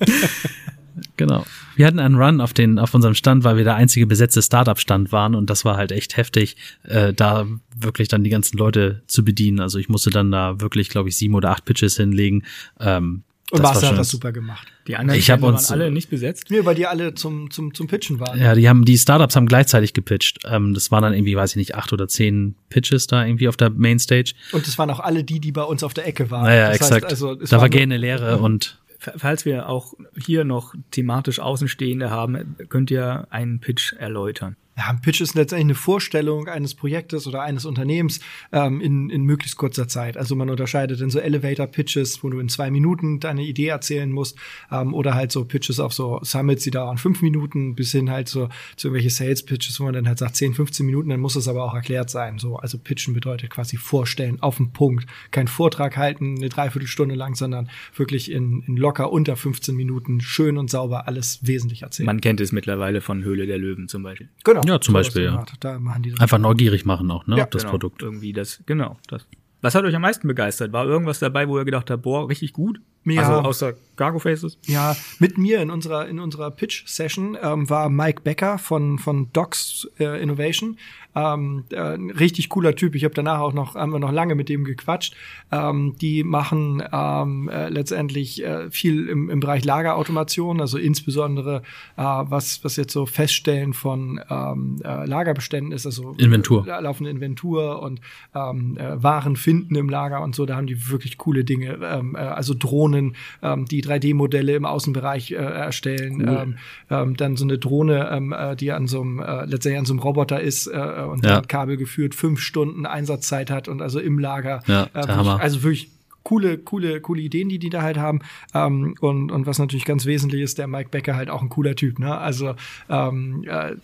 genau. 1.17 1.45
Wir 1.77 1.87
hatten 1.87 1.99
einen 1.99 2.17
Run 2.17 2.41
auf 2.41 2.55
den, 2.55 2.79
auf 2.79 2.95
unserem 2.95 3.15
Stand, 3.15 3.45
weil 3.45 3.57
wir 3.57 3.65
der 3.65 3.77
einzige 3.77 4.07
besetzte 4.07 4.43
Startup-Stand 4.43 5.13
waren 5.13 5.35
und 5.35 5.51
das 5.51 5.65
war 5.65 5.77
halt 5.77 5.93
echt 5.93 6.17
heftig, 6.17 6.57
äh, 6.85 7.13
da 7.13 7.47
wirklich 7.79 8.09
dann 8.09 8.25
die 8.25 8.31
ganzen 8.31 8.57
Leute 8.57 9.03
zu 9.07 9.25
bedienen. 9.25 9.61
Also 9.61 9.79
ich 9.79 9.89
musste 9.89 10.11
dann 10.11 10.31
da 10.31 10.61
wirklich, 10.61 10.89
glaube 10.89 11.11
ich, 11.11 11.17
sieben 11.17 11.35
oder 11.35 11.51
acht 11.51 11.65
Pitches 11.65 11.97
hinlegen. 11.97 12.45
Ähm, 12.81 13.25
Und 13.53 13.63
das 13.63 13.75
war 13.75 13.81
schon- 13.81 13.89
hat 13.91 13.99
das 13.99 14.09
super 14.09 14.33
gemacht. 14.33 14.67
Die 14.89 14.97
anderen 14.97 15.21
Ich 15.21 15.31
hab 15.31 15.39
Stände 15.39 15.55
uns- 15.55 15.71
waren 15.71 15.81
alle 15.81 15.91
nicht 15.93 16.11
besetzt. 16.11 16.47
Nee, 16.51 16.65
weil 16.65 16.75
die 16.75 16.87
alle 16.87 17.15
zum, 17.15 17.51
zum, 17.51 17.73
zum 17.75 17.87
Pitchen 17.87 18.19
waren. 18.19 18.41
Ja, 18.41 18.55
die 18.57 18.69
haben, 18.69 18.85
die 18.85 18.99
Startups 18.99 19.37
haben 19.37 19.47
gleichzeitig 19.47 19.93
gepitcht. 19.93 20.39
Ähm, 20.47 20.75
das 20.75 20.91
waren 20.91 21.03
dann 21.03 21.13
irgendwie, 21.15 21.37
weiß 21.37 21.51
ich 21.51 21.57
nicht, 21.57 21.75
acht 21.77 21.93
oder 21.93 22.09
zehn 22.09 22.57
Pitches 22.71 23.07
da 23.07 23.25
irgendwie 23.25 23.49
auf 23.49 23.57
der 23.57 23.71
Mainstage. 23.71 24.33
Und 24.53 24.67
das 24.67 24.77
waren 24.79 24.91
auch 24.91 24.99
alle 25.01 25.23
die, 25.23 25.39
die 25.39 25.53
bei 25.53 25.63
uns 25.63 25.85
auf 25.85 25.95
der 25.95 26.07
Ecke 26.09 26.31
waren. 26.31 26.45
Naja, 26.45 26.71
das 26.71 26.81
heißt, 26.81 26.93
exakt. 26.93 27.05
also, 27.13 27.41
es 27.41 27.51
da 27.51 27.57
war 27.59 27.65
nur- 27.65 27.71
gerne 27.71 27.97
Leere 27.97 28.39
und 28.39 28.81
F- 28.99 29.13
Falls 29.19 29.45
wir 29.45 29.69
auch 29.69 29.93
hier 30.19 30.45
noch 30.45 30.75
thematisch 30.91 31.39
Außenstehende 31.39 32.11
haben, 32.11 32.57
könnt 32.71 32.91
ihr 32.91 33.27
einen 33.31 33.61
Pitch 33.61 33.93
erläutern. 33.93 34.57
Ja, 34.79 34.91
ein 34.91 35.01
Pitch 35.01 35.23
ist 35.23 35.35
letztendlich 35.35 35.65
eine 35.65 35.75
Vorstellung 35.75 36.49
eines 36.49 36.75
Projektes 36.75 37.27
oder 37.27 37.41
eines 37.41 37.65
Unternehmens 37.65 38.21
ähm, 38.53 38.83
in, 38.83 39.09
in 39.09 39.25
möglichst 39.25 39.57
kurzer 39.57 39.89
Zeit. 39.89 40.19
Also 40.19 40.37
man 40.37 40.51
unterscheidet 40.51 41.01
in 41.01 41.09
so 41.09 41.19
Elevator-Pitches, 41.19 42.23
wo 42.23 42.29
du 42.29 42.39
in 42.41 42.51
zwei 42.51 42.71
Minuten 42.71 43.19
deine 43.19 43.43
Idee 43.43 43.69
erzählen 43.69 44.13
musst, 44.13 44.37
ähm, 44.71 44.93
oder 44.93 45.15
halt 45.15 45.33
so 45.33 45.47
Pitches 45.47 45.81
auf 45.81 45.95
so 45.95 46.21
Summits, 46.23 46.65
die 46.65 46.71
dauern 46.71 46.99
fünf 46.99 47.23
Minuten, 47.23 47.75
bis 47.75 47.93
hin 47.93 48.11
halt 48.11 48.29
so 48.29 48.51
zu 48.77 48.89
irgendwelche 48.89 49.09
Sales-Pitches, 49.09 49.81
wo 49.81 49.85
man 49.85 49.95
dann 49.95 50.07
halt 50.07 50.19
sagt 50.19 50.37
10, 50.37 50.53
15 50.53 50.85
Minuten, 50.85 51.09
dann 51.09 51.21
muss 51.21 51.37
es 51.37 51.49
aber 51.49 51.65
auch 51.65 51.75
erklärt 51.75 52.11
sein. 52.11 52.39
So, 52.39 52.57
also 52.57 52.77
Pitchen 52.77 53.15
bedeutet 53.15 53.49
quasi 53.49 53.79
vorstellen, 53.79 54.43
auf 54.43 54.59
den 54.59 54.73
Punkt. 54.73 55.07
Kein 55.31 55.49
Vortrag 55.49 55.97
halten, 55.97 56.37
eine 56.37 56.51
Dreiviertelstunde 56.51 57.15
lang, 57.15 57.35
sondern 57.35 57.71
wirklich 57.95 58.31
in, 58.31 58.63
in 58.67 58.77
locker 58.77 59.11
unter 59.11 59.37
15 59.37 59.75
Minuten 59.75 60.21
schön 60.21 60.59
und 60.59 60.69
sauber 60.69 61.09
alles 61.09 61.39
wesentlich 61.41 61.81
erzählen. 61.81 62.05
Man 62.05 62.21
kennt 62.21 62.43
es 62.43 62.53
mittlerweile 62.53 63.01
von 63.01 63.25
Höhle 63.25 63.47
der 63.47 63.57
Löwen 63.57 63.89
zum 63.89 64.03
Beispiel. 64.03 64.29
genau. 64.45 64.66
Ja, 64.67 64.81
zum 64.81 64.95
Beispiel, 64.95 65.25
ja. 65.25 65.37
Art. 65.37 65.53
Da 65.61 65.79
machen 65.79 66.03
die 66.03 66.11
das. 66.11 66.21
einfach 66.21 66.39
neugierig 66.39 66.85
machen 66.85 67.11
auch, 67.11 67.27
ne, 67.27 67.37
Ja, 67.37 67.45
auf 67.45 67.51
das 67.51 67.63
genau, 67.63 67.73
Produkt. 67.73 68.03
Irgendwie 68.03 68.33
das, 68.33 68.63
genau. 68.67 68.99
Das. 69.09 69.27
Was 69.63 69.75
hat 69.75 69.85
euch 69.85 69.95
am 69.95 70.03
meisten 70.03 70.29
begeistert? 70.29 70.73
War 70.73 70.85
irgendwas 70.87 71.19
dabei, 71.19 71.49
wo 71.49 71.59
ihr 71.59 71.65
gedacht 71.65 71.91
habt, 71.91 72.03
boah, 72.03 72.29
richtig 72.29 72.53
gut? 72.53 72.81
Ja. 73.15 73.23
Also 73.23 73.49
außer 73.49 73.75
Cargo 73.97 74.19
Faces? 74.19 74.59
Ja, 74.67 74.97
mit 75.19 75.39
mir 75.39 75.61
in 75.61 75.71
unserer 75.71 76.07
in 76.07 76.19
unserer 76.19 76.51
Pitch 76.51 76.87
Session 76.87 77.37
ähm, 77.43 77.69
war 77.71 77.89
Mike 77.89 78.23
Becker 78.23 78.59
von 78.59 78.99
von 78.99 79.33
Docs 79.33 79.89
äh, 79.99 80.23
Innovation. 80.23 80.79
Ähm, 81.15 81.65
äh, 81.71 81.95
ein 81.95 82.11
richtig 82.11 82.51
cooler 82.51 82.75
Typ. 82.75 82.95
Ich 82.95 83.05
habe 83.05 83.15
danach 83.15 83.41
auch 83.41 83.55
noch 83.55 83.75
haben 83.75 83.93
wir 83.93 83.99
noch 83.99 84.13
lange 84.13 84.35
mit 84.35 84.51
dem 84.51 84.65
gequatscht. 84.65 85.15
Ähm, 85.51 85.95
die 85.99 86.25
machen 86.25 86.83
ähm, 86.93 87.49
äh, 87.49 87.71
letztendlich 87.71 88.45
äh, 88.45 88.71
viel 88.71 89.09
im, 89.09 89.31
im 89.31 89.41
Bereich 89.41 89.65
Lagerautomation, 89.65 90.61
also 90.61 90.77
insbesondere 90.77 91.63
äh, 91.97 92.03
was 92.03 92.63
was 92.65 92.77
jetzt 92.77 92.93
so 92.93 93.07
Feststellen 93.07 93.73
von 93.73 94.21
ähm, 94.29 94.83
äh, 94.85 95.07
Lagerbeständen 95.07 95.73
ist, 95.73 95.87
also 95.87 96.15
Inventur. 96.19 96.67
äh, 96.69 96.81
laufende 96.83 97.11
Inventur 97.11 97.81
und 97.81 98.01
ähm, 98.35 98.77
äh, 98.77 99.03
Waren 99.03 99.37
finden 99.37 99.75
im 99.75 99.89
Lager 99.89 100.23
und 100.23 100.35
so. 100.35 100.45
Da 100.45 100.57
haben 100.57 100.67
die 100.67 100.91
wirklich 100.91 101.17
coole 101.17 101.45
Dinge. 101.45 101.79
Ähm, 101.83 102.15
äh, 102.15 102.19
also 102.19 102.53
Drohnen, 102.53 102.96
ähm, 103.43 103.65
die 103.67 103.83
3D-Modelle 103.83 104.55
im 104.55 104.65
Außenbereich 104.65 105.33
äh, 105.33 105.35
erstellen. 105.37 106.21
Ähm, 106.27 106.57
ähm, 106.91 107.17
dann 107.17 107.37
so 107.37 107.45
eine 107.45 107.59
Drohne, 107.59 108.09
ähm, 108.13 108.33
äh, 108.33 108.57
die 108.57 108.73
an 108.73 108.87
so 108.87 109.01
einem 109.01 109.21
äh, 109.21 109.45
letztendlich 109.45 109.79
an 109.79 109.87
so 109.87 109.93
einem 109.95 110.01
Roboter 110.01 110.41
ist 110.41 110.67
äh, 110.67 111.05
und 111.11 111.25
Ja. 111.25 111.41
Kabel 111.43 111.77
geführt, 111.77 112.15
fünf 112.15 112.41
Stunden 112.41 112.87
Einsatzzeit 112.87 113.51
hat 113.51 113.69
und 113.69 113.83
also 113.83 113.99
im 113.99 114.19
Lager. 114.19 114.63
Ja, 114.67 114.85
äh, 114.95 115.07
wirklich, 115.09 115.29
also 115.29 115.63
wirklich 115.63 115.96
coole, 116.27 116.59
coole, 116.59 117.01
coole 117.01 117.21
Ideen, 117.21 117.49
die 117.49 117.61
die 117.61 117.71
da 117.71 117.83
halt 117.83 117.99
haben. 117.99 118.19
Ähm, 118.53 118.97
und, 118.99 119.31
und 119.31 119.47
was 119.47 119.61
natürlich 119.61 119.85
ganz 119.85 120.07
wesentlich 120.07 120.43
ist, 120.43 120.59
der 120.59 120.67
Mike 120.67 120.89
Becker 120.91 121.15
halt 121.15 121.31
auch 121.31 121.41
ein 121.41 121.49
cooler 121.49 121.77
Typ. 121.77 122.01
Ne? 122.01 122.19
Also 122.19 122.57
ähm, 122.89 123.45
äh, 123.47 123.77